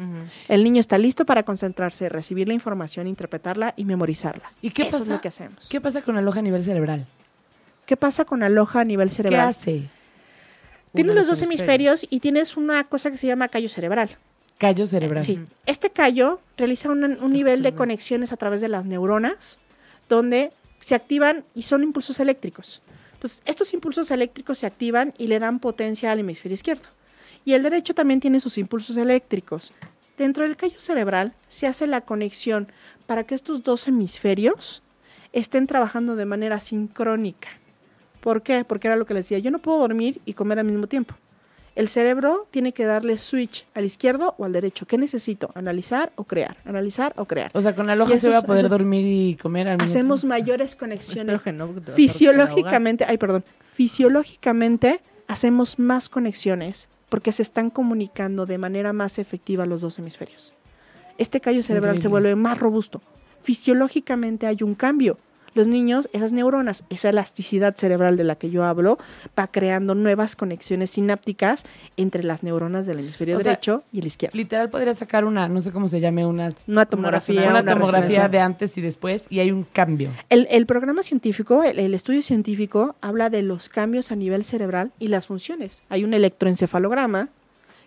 [0.47, 4.51] El niño está listo para concentrarse, recibir la información, interpretarla y memorizarla.
[4.61, 5.03] ¿Y qué Eso pasa?
[5.03, 5.67] es lo que hacemos.
[5.69, 7.05] ¿Qué pasa con aloja a nivel cerebral?
[7.85, 9.49] ¿Qué pasa con Aloha a nivel ¿Qué cerebral?
[9.49, 9.89] hace?
[10.93, 14.17] Tienes Uno de los dos hemisferios y tienes una cosa que se llama callo cerebral.
[14.57, 15.23] Callo cerebral.
[15.23, 15.39] Sí.
[15.65, 19.59] Este callo realiza un, un nivel de conexiones a través de las neuronas,
[20.07, 22.81] donde se activan y son impulsos eléctricos.
[23.13, 26.85] Entonces, estos impulsos eléctricos se activan y le dan potencia al hemisferio izquierdo.
[27.45, 29.73] Y el derecho también tiene sus impulsos eléctricos.
[30.17, 32.67] Dentro del callo cerebral se hace la conexión
[33.07, 34.83] para que estos dos hemisferios
[35.33, 37.49] estén trabajando de manera sincrónica.
[38.19, 38.63] ¿Por qué?
[38.63, 41.15] Porque era lo que les decía, yo no puedo dormir y comer al mismo tiempo.
[41.73, 44.85] El cerebro tiene que darle switch al izquierdo o al derecho.
[44.85, 45.51] ¿Qué necesito?
[45.55, 46.57] Analizar o crear.
[46.65, 47.49] Analizar o crear.
[47.53, 49.85] O sea, con Y eso se va a poder eso- dormir y comer al mismo
[49.89, 50.35] Hacemos tiempo.
[50.35, 51.41] mayores conexiones.
[51.41, 53.45] que no, Fisiológicamente, ay, perdón.
[53.73, 60.55] Fisiológicamente hacemos más conexiones porque se están comunicando de manera más efectiva los dos hemisferios.
[61.17, 63.01] Este callo cerebral se vuelve más robusto.
[63.41, 65.17] Fisiológicamente hay un cambio.
[65.53, 68.97] Los niños, esas neuronas, esa elasticidad cerebral de la que yo hablo,
[69.37, 71.65] va creando nuevas conexiones sinápticas
[71.97, 74.37] entre las neuronas del hemisferio O sea, derecho y el izquierdo.
[74.37, 77.41] Literal podría sacar una, no sé cómo se llame, una, Una tomografía.
[77.41, 80.11] una una tomografía de antes y después y hay un cambio.
[80.29, 84.91] El, el programa científico, el, el estudio científico, habla de los cambios a nivel cerebral
[84.99, 85.83] y las funciones.
[85.89, 87.29] Hay un electroencefalograma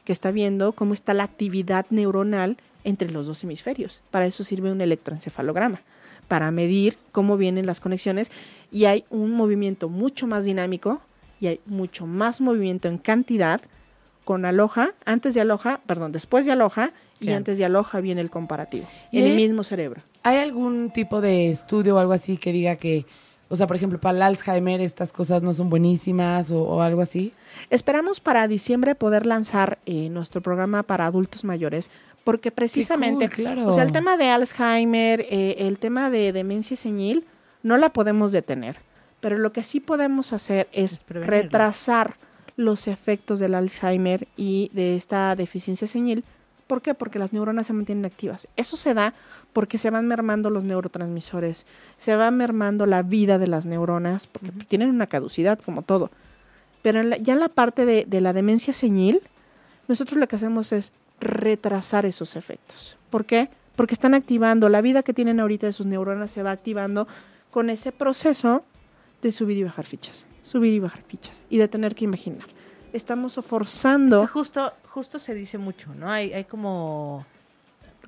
[0.04, 4.02] que está viendo cómo está la actividad neuronal entre los dos hemisferios.
[4.10, 5.80] Para eso sirve un electroencefalograma,
[6.28, 8.30] para medir cómo vienen las conexiones
[8.72, 11.00] y hay un movimiento mucho más dinámico
[11.40, 13.60] y hay mucho más movimiento en cantidad
[14.24, 18.30] con aloja, antes de aloja, perdón, después de aloja y antes de aloja viene el
[18.30, 20.02] comparativo, ¿Y en el mismo cerebro.
[20.22, 23.06] ¿Hay algún tipo de estudio o algo así que diga que,
[23.48, 27.02] o sea, por ejemplo, para el Alzheimer estas cosas no son buenísimas o, o algo
[27.02, 27.32] así?
[27.70, 31.90] Esperamos para diciembre poder lanzar eh, nuestro programa para adultos mayores,
[32.24, 33.66] porque precisamente, cool, claro.
[33.66, 37.24] o sea, el tema de Alzheimer, eh, el tema de demencia senil,
[37.62, 38.76] no la podemos detener,
[39.20, 42.16] pero lo que sí podemos hacer es, retrasar
[42.56, 46.24] los efectos del Alzheimer y de esta deficiencia senil
[46.66, 46.94] ¿Por qué?
[46.94, 48.48] Porque las neuronas se mantienen activas.
[48.56, 49.12] Eso se da
[49.52, 51.66] porque se van mermando los neurotransmisores,
[51.98, 56.10] se va mermando la vida de las neuronas, porque tienen una caducidad como todo.
[56.80, 59.20] Pero en la- ya en la parte de, de la demencia senil,
[59.88, 60.90] nosotros lo que hacemos es
[61.24, 62.96] retrasar esos efectos.
[63.10, 63.50] ¿Por qué?
[63.76, 67.08] Porque están activando, la vida que tienen ahorita de sus neuronas se va activando
[67.50, 68.64] con ese proceso
[69.22, 72.46] de subir y bajar fichas, subir y bajar fichas y de tener que imaginar.
[72.92, 74.26] Estamos forzando...
[74.26, 76.08] Justo, justo se dice mucho, ¿no?
[76.08, 77.26] Hay, hay como,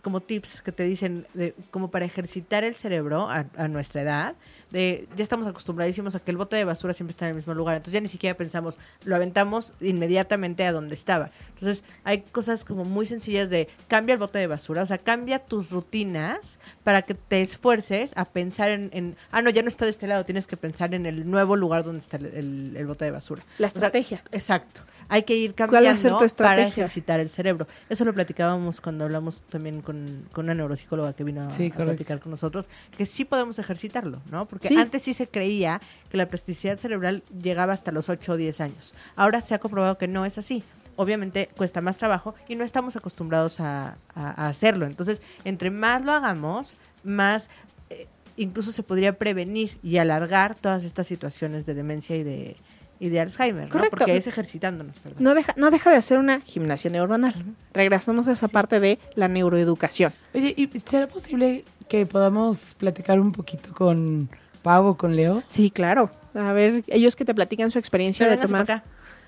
[0.02, 4.36] como tips que te dicen de, como para ejercitar el cerebro a nuestra edad.
[4.70, 7.54] De, ya estamos acostumbradísimos a que el bote de basura siempre está en el mismo
[7.54, 7.76] lugar.
[7.76, 11.30] Entonces ya ni siquiera pensamos, lo aventamos inmediatamente a donde estaba.
[11.54, 15.38] Entonces hay cosas como muy sencillas de cambia el bote de basura, o sea, cambia
[15.38, 19.84] tus rutinas para que te esfuerces a pensar en, en- ah, no, ya no está
[19.84, 22.86] de este lado, tienes que pensar en el nuevo lugar donde está el, el- el
[22.86, 23.42] bote de basura.
[23.58, 24.22] La O sea, estrategia.
[24.32, 24.82] Exacto.
[25.08, 27.68] Hay que ir ¿Cuál va a ser cambiando para ejercitar el cerebro.
[27.88, 31.76] Eso lo platicábamos cuando hablamos también con, con una neuropsicóloga que vino a, Sí, a
[31.78, 34.46] platicar con nosotros, que sí podemos ejercitarlo, ¿no?
[34.46, 34.76] Porque Sí.
[34.76, 38.94] antes sí se creía que la plasticidad cerebral llegaba hasta los 8 o 10 años.
[39.16, 40.62] Ahora se ha comprobado que no es así.
[40.96, 44.86] Obviamente cuesta más trabajo y no estamos acostumbrados a, a- a hacerlo.
[44.86, 47.50] Entonces, entre más lo hagamos, más
[47.90, 48.06] eh,
[48.38, 52.56] incluso se podría prevenir y alargar todas estas situaciones de demencia y de,
[52.98, 53.70] y de Alzheimer, ¿no?
[53.70, 53.96] Correcto.
[53.98, 55.22] Porque es ejercitándonos, perdón.
[55.22, 57.34] No deja, no deja de hacer una gimnasia neuronal.
[57.74, 60.14] Regresamos a esa parte de la neuroeducación.
[60.34, 64.30] Oye, ¿y será posible que podamos platicar un poquito con
[64.66, 65.44] Pau o con Leo?
[65.46, 66.10] Sí, claro.
[66.34, 68.62] A ver, ellos que te platican su experiencia Pero de tomar.
[68.62, 68.82] acá.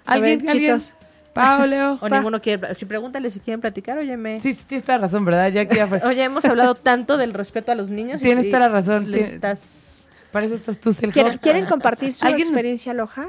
[0.05, 0.41] A ¿Alguien?
[0.41, 0.81] ver, ¿Alguien?
[0.81, 0.93] chicos.
[1.33, 1.93] Pau, Leo.
[1.95, 2.09] O Pa.
[2.17, 2.75] ninguno quiere.
[2.75, 4.41] Si pregúntale si quieren platicar, óyeme.
[4.41, 5.49] Sí, sí, tienes toda la razón, ¿verdad?
[5.53, 6.01] Ya que ya fue.
[6.05, 8.21] Oye, hemos hablado tanto del respeto a los niños.
[8.21, 11.13] Tienes y toda la razón, les tien- estás- Para eso estás tú, Seljo.
[11.13, 13.29] ¿Quieren, quieren compartir su ¿Alguien nos- experiencia loja?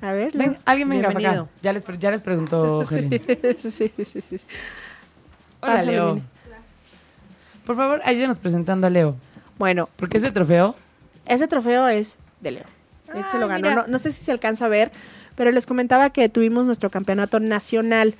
[0.00, 1.46] A ver, Ven, alguien venga para acá.
[1.60, 3.10] Ya les, ya les preguntó sí,
[3.60, 4.40] sí, sí, sí.
[5.60, 6.20] Hola, Leo.
[7.66, 9.14] Por favor, ayúdenos presentando a Leo.
[9.58, 10.74] Bueno, Porque ese trofeo
[11.34, 12.64] ese trofeo es de Leo.
[13.14, 13.68] Él se Ah, lo ganó.
[13.68, 13.74] mira.
[13.82, 14.92] No, no sé si se alcanza a ver,
[15.34, 18.14] pero les comentaba que tuvimos nuestro campeonato nacional.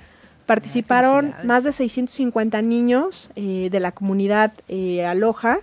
[0.45, 5.59] Participaron más de 650 niños eh, de la comunidad eh, Aloha.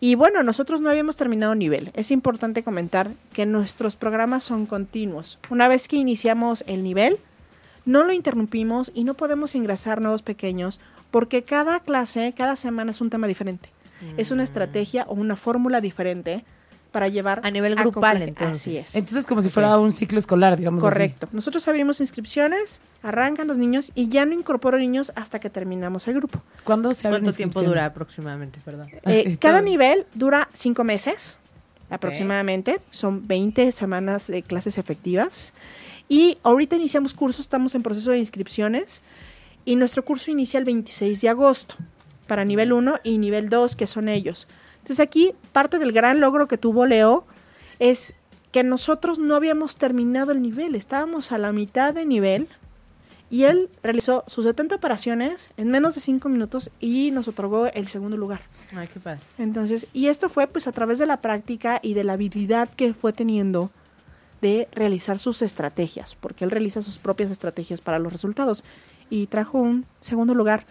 [0.00, 1.92] Y bueno, nosotros no habíamos terminado nivel.
[1.94, 5.38] Es importante comentar que nuestros programas son continuos.
[5.50, 7.18] Una vez que iniciamos el nivel,
[7.84, 10.80] no lo interrumpimos y no podemos ingresar nuevos pequeños
[11.12, 13.68] porque cada clase, cada semana es un tema diferente.
[14.16, 16.44] Es una estrategia o una fórmula diferente
[16.90, 18.60] para llevar A nivel grupal, comple- entonces.
[18.60, 18.94] Así es.
[18.96, 20.82] Entonces, como si fuera un ciclo escolar, digamos.
[20.82, 20.90] así.
[20.92, 21.28] Correcto.
[21.32, 26.14] Nosotros abrimos inscripciones, arrancan los niños y ya no incorporo niños hasta que terminamos el
[26.14, 26.42] grupo.
[26.64, 28.58] ¿Cuándo se abre ¿Cuánto tiempo dura aproximadamente?
[28.62, 28.88] Perdón.
[29.06, 31.38] Eh, Ay, cada nivel dura cinco meses
[31.88, 32.80] aproximadamente.
[32.90, 35.54] Son 20 semanas de clases efectivas.
[36.08, 39.00] Y ahorita iniciamos cursos, estamos en proceso de inscripciones.
[39.64, 41.76] Y nuestro curso inicia el 26 de agosto
[42.26, 44.48] para nivel 1 y nivel 2, que son ellos.
[44.78, 47.26] Entonces aquí parte del gran logro que tuvo Leo
[47.78, 48.14] es
[48.50, 52.48] que nosotros no habíamos terminado el nivel, estábamos a la mitad de nivel
[53.30, 57.88] y él realizó sus 70 operaciones en menos de 5 minutos y nos otorgó el
[57.88, 58.42] segundo lugar.
[58.76, 59.20] Ay, qué padre.
[59.38, 62.92] Entonces, y esto fue pues a través de la práctica y de la habilidad que
[62.92, 63.70] fue teniendo
[64.42, 68.64] de realizar sus estrategias, porque él realiza sus propias estrategias para los resultados
[69.08, 70.66] y trajo un segundo lugar.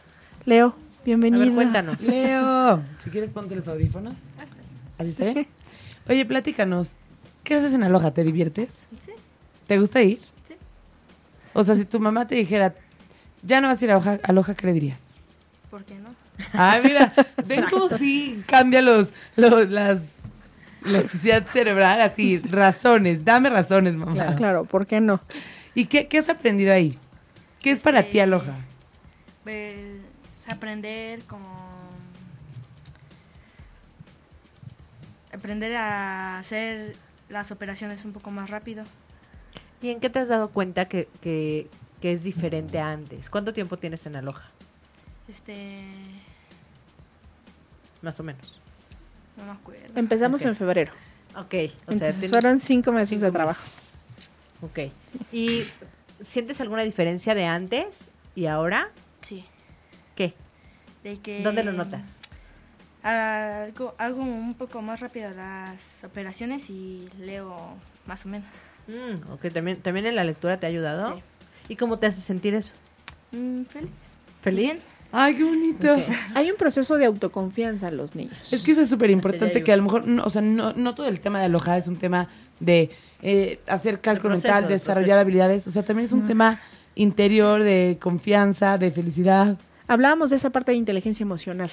[0.46, 1.40] Leo, A bienvenido.
[1.46, 2.00] ver, cuéntanos.
[2.02, 4.30] Leo, si quieres ponte los audífonos.
[4.98, 5.48] ¿Así está bien?
[6.08, 6.96] Oye, platícanos.
[7.44, 8.12] ¿Qué haces en Aloha?
[8.12, 8.80] ¿Te diviertes?
[9.04, 9.12] Sí.
[9.68, 10.20] ¿Te gusta ir?
[10.48, 10.54] Sí.
[11.54, 12.76] O sea, si tu mamá te dijera,
[13.42, 15.00] ya no vas a ir a Aloha, Aloha, ¿qué le dirías?
[15.72, 16.10] ¿Por qué no?
[16.54, 17.14] Ah, mira,
[17.48, 20.02] ven como si cambia los, los las
[20.84, 24.36] la elasticidad cerebral, así, razones, dame razones, mamá.
[24.36, 25.22] Claro, ¿por qué no?
[25.76, 26.98] ¿Y qué, qué has aprendido ahí?
[27.60, 28.56] ¿Qué es para Este, ti Aloha?
[29.44, 29.76] Pues
[30.52, 31.48] aprender como...
[35.34, 36.96] Aprender a hacer
[37.30, 38.84] las operaciones un poco más rápido.
[39.82, 41.68] ¿Y en qué te has dado cuenta que, que,
[42.02, 43.30] que es diferente a antes?
[43.30, 44.44] ¿Cuánto tiempo tienes en Aloha?
[45.28, 45.84] Este...
[48.02, 48.60] Más o menos.
[49.38, 49.94] No me acuerdo.
[49.96, 50.92] Empezamos en febrero.
[51.36, 51.56] Ok,
[51.88, 53.64] o sea, fueron cinco meses cinco de trabajo.
[53.64, 53.92] meses.
[54.62, 54.80] Ok.
[55.32, 55.64] ¿Y
[56.24, 58.90] sientes alguna diferencia de antes y ahora?
[59.22, 59.46] Sí.
[60.22, 60.34] ¿Qué?
[61.04, 61.42] De que...
[61.42, 62.20] ¿Dónde lo notas?
[63.02, 67.74] Algo, hago un poco más rápido las operaciones y leo
[68.06, 68.48] más o menos.
[68.88, 71.16] Mm, ok, ¿también, ¿también en la lectura te ha ayudado?
[71.16, 71.24] Sí.
[71.70, 72.74] ¿Y cómo te hace sentir eso?
[73.32, 73.90] Mm, feliz.
[74.42, 74.84] ¿Feliz?
[75.12, 75.96] Ay, qué bonito.
[76.36, 78.54] Hay un proceso de autoconfianza en los niños.
[78.54, 80.94] Es que eso es súper importante que a lo mejor, no, o sea, no, no
[80.94, 82.28] todo el tema de alojar es un tema
[82.60, 82.92] de
[83.24, 86.62] eh, hacer cálculo proceso, mental, desarrollar habilidades, o sea, también es un tema
[86.96, 89.58] interior de confianza, de felicidad.
[89.88, 91.72] Hablábamos de esa parte de inteligencia emocional.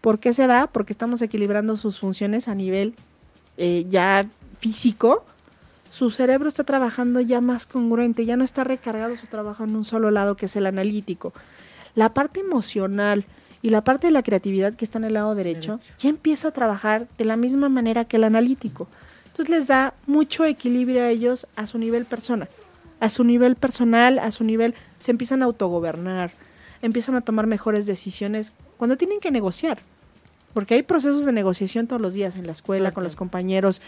[0.00, 0.66] ¿Por qué se da?
[0.66, 2.94] Porque estamos equilibrando sus funciones a nivel
[3.56, 4.26] eh, ya
[4.58, 5.24] físico.
[5.90, 9.84] Su cerebro está trabajando ya más congruente, ya no está recargado su trabajo en un
[9.84, 11.32] solo lado, que es el analítico.
[11.94, 13.24] La parte emocional
[13.64, 16.50] y la parte de la creatividad que está en el lado derecho, ya empieza a
[16.50, 18.88] trabajar de la misma manera que el analítico.
[19.24, 22.46] Entonces les da mucho equilibrio a ellos a su nivel persona.
[23.00, 26.32] A su nivel personal, a su nivel, se empiezan a autogobernar,
[26.84, 29.78] empiezan a tomar mejores decisiones cuando tienen que negociar.
[30.52, 33.80] Porque hay procesos de negociación todos los días en la escuela, con los compañeros.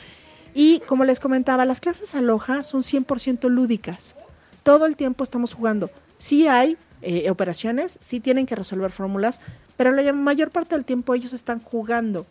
[0.55, 4.17] Y como les comentaba, las clases aloja son 100% lúdicas.
[4.63, 5.91] Todo el tiempo estamos jugando.
[6.17, 9.43] Sí hay eh, operaciones, sí tienen que resolver fórmulas,
[9.77, 12.27] pero la mayor parte del tiempo ellos están jugando.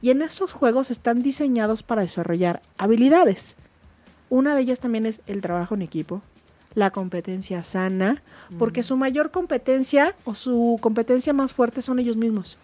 [0.00, 3.56] Y en esos juegos están diseñados para desarrollar habilidades.
[4.28, 6.22] Una de ellas también es el trabajo en equipo,
[6.76, 8.22] la competencia sana,
[8.58, 12.58] porque su mayor competencia o su competencia más fuerte son ellos mismos.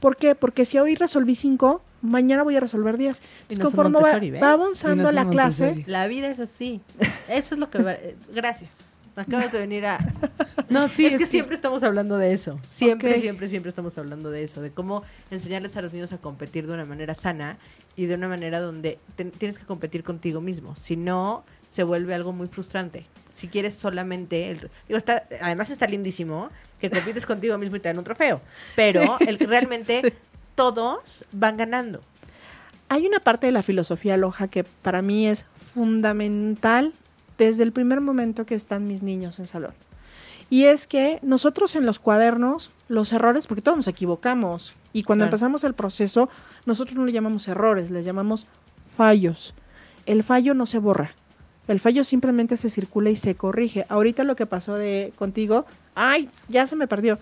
[0.00, 0.34] ¿Por qué?
[0.34, 3.18] Porque si hoy resolví cinco, mañana voy a resolver diez.
[3.48, 5.84] Y Entonces, no son conforme va, avanzando no la clase.
[5.86, 6.80] La vida es así.
[7.28, 7.82] Eso es lo que...
[7.82, 9.00] va- eh, Gracias.
[9.16, 9.98] Acabas de venir a...
[10.70, 12.60] No, sí, es, que, siempre estamos hablando de eso.
[12.68, 14.60] Siempre, siempre, siempre estamos hablando de eso.
[14.62, 15.02] De cómo
[15.32, 17.58] enseñarles a los niños a competir de una manera sana
[17.96, 20.76] y de una manera donde te- tienes que competir contigo mismo.
[20.76, 23.04] Si no, se vuelve algo muy frustrante.
[23.40, 24.50] Si quieres solamente...
[24.50, 28.40] El, digo, está, además está lindísimo que compites contigo mismo y te dan un trofeo.
[28.76, 30.14] Pero el, realmente
[30.54, 32.00] todos van ganando.
[32.88, 36.92] hay una parte de la filosofía loja que para mí es fundamental
[37.38, 39.72] desde el primer momento que están mis niños en salón.
[40.50, 45.22] Y es que nosotros en los cuadernos, los errores, porque todos nos equivocamos, y cuando
[45.22, 45.28] Claro.
[45.36, 46.28] empezamos el proceso,
[46.66, 48.46] nosotros no le llamamos errores, le llamamos
[48.96, 49.54] fallos.
[50.06, 51.14] El fallo no se borra.
[51.70, 53.86] El fallo simplemente se circula y se corrige.
[53.88, 57.18] Ahorita lo que pasó de contigo, ay, ya se me perdió.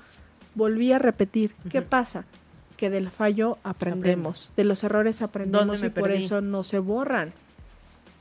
[0.54, 1.52] Volví a repetir.
[1.70, 2.24] ¿Qué pasa?
[2.78, 6.24] Que del fallo aprendemos, de los errores aprendemos y por perdí?
[6.24, 7.34] eso no se borran.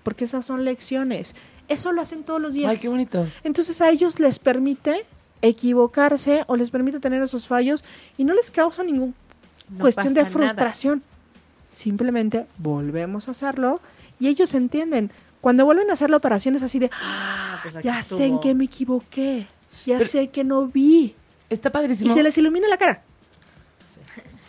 [0.04, 1.34] Porque esas son lecciones.
[1.70, 2.72] Eso lo hacen todos los días.
[2.72, 3.26] Ay, qué bonito.
[3.46, 5.06] Entonces a ellos les permite
[5.42, 7.86] equivocarse o les permite tener esos fallos
[8.18, 9.14] y no les causa ninguna
[9.70, 10.32] No cuestión de nada.
[10.32, 11.04] frustración.
[11.72, 13.80] Simplemente volvemos a hacerlo
[14.20, 15.12] y ellos entienden.
[15.42, 18.40] Cuando vuelven a hacer la operación es así de, Ah, pues aquí ya sé en
[18.40, 19.48] qué me equivoqué,
[19.86, 21.16] ya Pero- sé que no vi.
[21.50, 22.14] Está Y padrísimo.
[22.14, 23.04] se les ilumina la cara.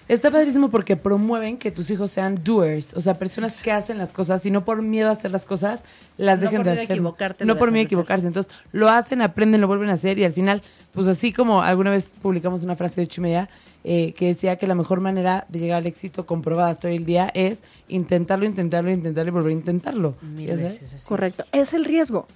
[0.09, 4.13] Está padrísimo porque promueven que tus hijos sean doers, o sea, personas que hacen las
[4.13, 5.83] cosas y no por miedo a hacer las cosas
[6.17, 6.97] las No dejen por de miedo a hacer.
[6.97, 7.87] equivocarte, no por miedo a hacer.
[7.87, 8.27] equivocarse.
[8.27, 11.91] Entonces, lo hacen, aprenden, lo vuelven a hacer y al final, pues así como alguna
[11.91, 13.51] vez publicamos una frase de ocho y media
[13.85, 17.31] eh, que decía que la mejor manera de llegar al éxito comprobada todo el día
[17.35, 20.17] es intentarlo, intentarlo, intentarlo y volver a intentarlo.
[20.23, 21.05] Mil veces así.
[21.07, 21.45] Correcto.
[21.53, 22.27] Es el riesgo.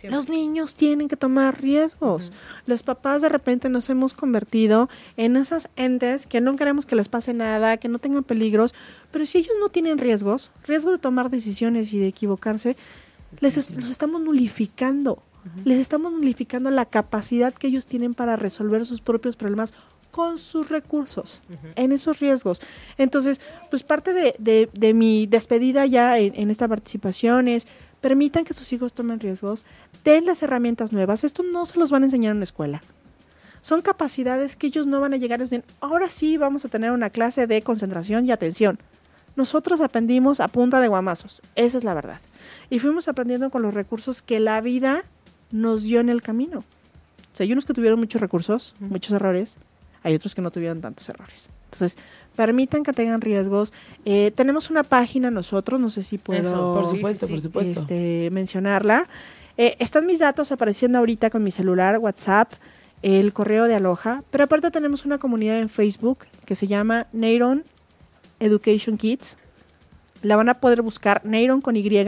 [0.00, 0.16] Siempre.
[0.16, 2.32] Los niños tienen que tomar riesgos.
[2.66, 7.08] Los papás de repente nos hemos convertido en esas entes que no queremos que les
[7.08, 8.74] pase nada, que no tengan peligros,
[9.10, 12.76] pero si ellos no tienen riesgos, riesgos de tomar decisiones y de equivocarse,
[13.40, 15.22] les es- los estamos nulificando.
[15.64, 19.72] Les estamos nulificando la capacidad que ellos tienen para resolver sus propios problemas
[20.10, 21.40] con sus recursos,
[21.76, 22.60] en esos riesgos.
[22.98, 23.40] Entonces,
[23.70, 27.66] pues parte de, de- de mi despedida ya en, en esta participación es,
[28.00, 29.64] permitan que sus hijos tomen riesgos,
[30.04, 31.24] den las herramientas nuevas.
[31.24, 32.82] Esto no se los van a enseñar en la escuela.
[33.62, 36.92] Son capacidades que ellos no van a llegar a decir, ahora sí vamos a tener
[36.92, 38.78] una clase de concentración y atención.
[39.36, 42.20] Nosotros aprendimos a punta de guamazos, esa es la verdad.
[42.70, 45.02] Y fuimos aprendiendo con los recursos que la vida
[45.50, 46.60] nos dio en el camino.
[46.60, 49.56] O sea, hay unos que tuvieron muchos recursos, muchos errores,
[50.02, 51.48] hay otros que no tuvieron tantos errores.
[51.66, 51.96] Entonces,
[52.34, 53.72] permitan que tengan riesgos.
[54.04, 57.38] Eh, tenemos una página nosotros, no sé si puedo Eso, Por Sí, supuesto, sí, por
[57.40, 57.44] sí.
[57.44, 57.80] supuesto.
[57.82, 59.06] este, mencionarla.
[59.56, 62.52] Eh, están mis datos apareciendo ahorita con mi celular, WhatsApp,
[63.02, 67.64] el correo de Aloha, pero aparte tenemos una comunidad en Facebook que se llama Neyron
[68.40, 69.36] Education Kids.
[70.22, 72.06] La van a poder buscar Neyron con Y.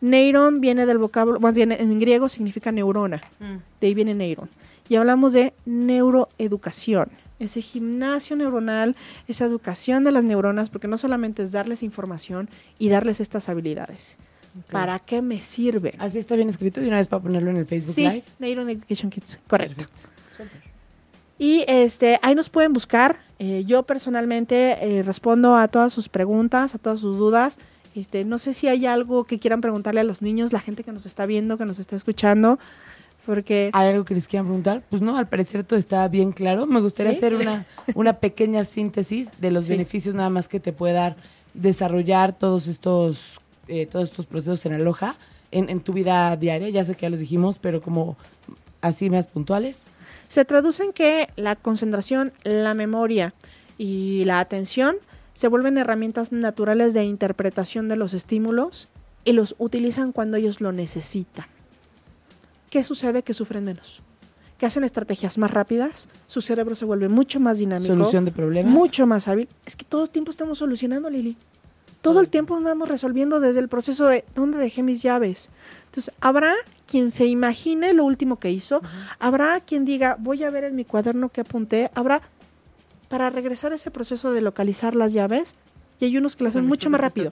[0.00, 3.22] Neyron viene del vocablo, más bien en griego significa neurona.
[3.40, 3.56] Mm.
[3.80, 4.50] De ahí viene Neyron.
[4.88, 7.08] Y hablamos de neuroeducación.
[7.38, 8.96] Ese gimnasio neuronal,
[9.26, 14.18] esa educación de las neuronas, porque no solamente es darles información y darles estas habilidades.
[14.70, 15.94] ¿Para qué me sirve?
[15.98, 18.22] Así está bien escrito de una vez para ponerlo en el Facebook Sí, Live.
[18.38, 19.84] Neuron Education Kids, correcto.
[21.38, 23.18] Y este, ahí nos pueden buscar.
[23.40, 27.58] Eh, yo personalmente eh, respondo a todas sus preguntas, a todas sus dudas.
[27.96, 30.92] Este, no sé si hay algo que quieran preguntarle a los niños, la gente que
[30.92, 32.58] nos está viendo, que nos está escuchando,
[33.26, 34.82] porque ¿Hay algo que les quieran preguntar?
[34.90, 36.66] Pues no, al parecer todo está bien claro.
[36.66, 37.18] Me gustaría ¿Sí?
[37.18, 39.70] hacer una, una pequeña síntesis de los Sí.
[39.70, 41.16] beneficios nada más que te puede dar
[41.54, 45.16] desarrollar todos estos, eh, todos estos procesos en Aloha
[45.50, 46.68] en, en tu vida diaria.
[46.68, 48.16] Ya sé que ya los dijimos, pero como
[48.80, 49.84] así más puntuales.
[50.28, 53.34] Se traduce en que la concentración, la memoria
[53.78, 54.96] y la atención
[55.32, 58.88] se vuelven herramientas naturales de interpretación de los estímulos
[59.24, 61.46] y los utilizan cuando ellos lo necesitan.
[62.70, 63.22] ¿Qué sucede?
[63.22, 64.02] Que sufren menos.
[64.58, 67.92] Que hacen estrategias más rápidas, su cerebro se vuelve mucho más dinámico.
[67.92, 68.72] Solución de problemas.
[68.72, 69.48] Mucho más hábil.
[69.66, 71.36] Es que todo el tiempo estamos solucionando, Lili.
[72.04, 75.48] Todo el tiempo andamos resolviendo desde el proceso de dónde dejé mis llaves.
[75.86, 76.52] Entonces, habrá
[76.86, 78.82] quien se imagine lo último que hizo,
[79.18, 82.20] habrá quien diga, voy a ver en mi cuaderno que apunté, habrá
[83.08, 85.54] para regresar a ese proceso de localizar las llaves,
[85.98, 87.30] y hay unos que lo hacen mucho más rápido.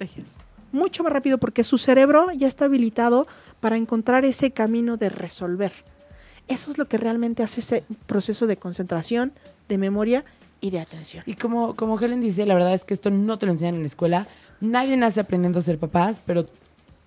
[0.73, 3.27] Mucho más rápido porque su cerebro ya está habilitado
[3.61, 5.73] para encontrar ese camino de resolver.
[6.49, 9.33] Eso es lo que realmente hace ese proceso de concentración,
[9.69, 10.25] de memoria
[10.63, 11.25] y de atención.
[11.27, 13.81] Y como, como Helen dice, la verdad es que esto no te lo enseñan en
[13.83, 14.29] la escuela.
[14.63, 16.47] Nadie nace aprendiendo a ser papás, pero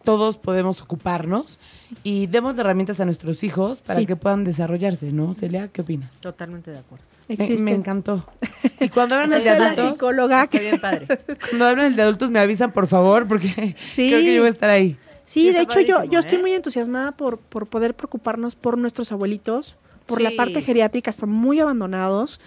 [0.04, 1.58] todos podemos ocuparnos
[2.04, 4.06] y demos herramientas a nuestros hijos para Sí.
[4.06, 5.34] que puedan desarrollarse, ¿no?
[5.34, 6.12] Celia, ¿qué opinas?
[6.20, 7.06] Totalmente de acuerdo.
[7.28, 8.24] Me, me encantó.
[8.82, 11.08] Y cuando hablan de soy la adultos, psicóloga Está que- bien padre.
[11.50, 14.10] cuando hablan de adultos me avisan, por favor, porque Sí.
[14.10, 14.98] creo que yo voy a estar ahí.
[15.26, 16.42] Sí, Sí, de hecho yo, yo estoy ¿eh?
[16.42, 19.76] muy entusiasmada por, por poder preocuparnos por nuestros abuelitos,
[20.06, 22.40] por la parte geriátrica, están muy abandonados.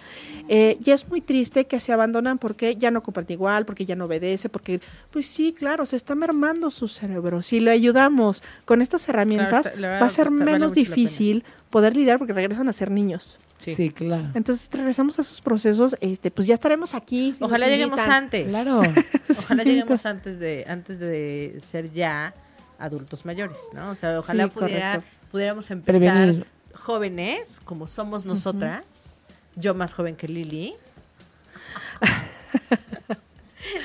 [0.47, 3.95] Eh, y es muy triste que se abandonan porque ya no comparten igual, porque ya
[3.95, 4.81] no obedece, porque,
[5.11, 7.41] pues sí, claro, se está mermando su cerebro.
[7.43, 12.17] Si le ayudamos con estas herramientas, está- va a ser vale menos difícil poder lidiar
[12.17, 13.39] porque regresan a ser niños.
[13.57, 13.89] Sí, Sí.
[13.89, 14.29] claro.
[14.35, 17.33] Entonces regresamos a esos procesos, este, pues ya estaremos aquí.
[17.37, 18.47] si Ojalá lleguemos antes.
[18.47, 18.81] Claro.
[19.37, 22.33] Ojalá lleguemos antes de antes de ser ya
[22.79, 23.91] adultos mayores, ¿no?
[23.91, 26.45] O sea, ojalá Sí, pudiera, pudiéramos empezar Prevenir.
[26.79, 28.85] Jóvenes, como somos nosotras.
[29.55, 30.73] Yo más joven que Lili.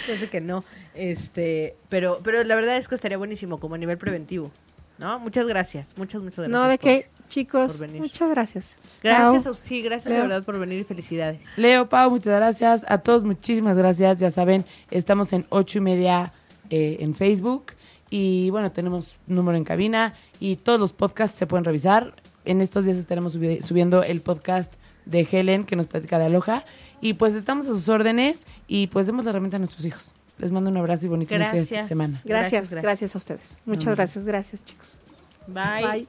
[0.06, 0.64] Sé que no.
[0.94, 4.50] Este, pero, pero la verdad es que estaría buenísimo como a nivel preventivo.
[4.98, 5.18] ¿No?
[5.18, 5.94] Muchas gracias.
[5.98, 6.52] Muchas, muchas gracias.
[6.52, 8.00] No, de por- qué, chicos, por venir.
[8.00, 8.76] muchas gracias.
[9.02, 9.54] Gracias, Pau.
[9.54, 10.22] sí, gracias Leo.
[10.22, 11.58] de verdad por venir y felicidades.
[11.58, 12.84] Leo, Pau, muchas gracias.
[12.86, 14.20] A todos, muchísimas gracias.
[14.20, 16.32] Ya saben, estamos en ocho y media
[16.70, 17.72] eh, en Facebook.
[18.08, 20.14] Y bueno, tenemos número en cabina.
[20.38, 22.14] Y todos los podcasts se pueden revisar.
[22.44, 24.72] En estos días estaremos subi- subiendo el podcast
[25.06, 26.64] de Helen, que nos platica de Aloha.
[27.00, 28.44] Y pues estamos a sus órdenes.
[28.68, 30.14] Y pues demos la herramienta a nuestros hijos.
[30.38, 31.88] Les mando un abrazo y bonito inicio de Gracias.
[31.88, 32.20] semana.
[32.24, 33.58] Gracias, Gracias, a ustedes.
[33.66, 34.98] Muchas gracias, gracias, chicos.
[35.46, 36.06] Bye.
[36.06, 36.08] Bye.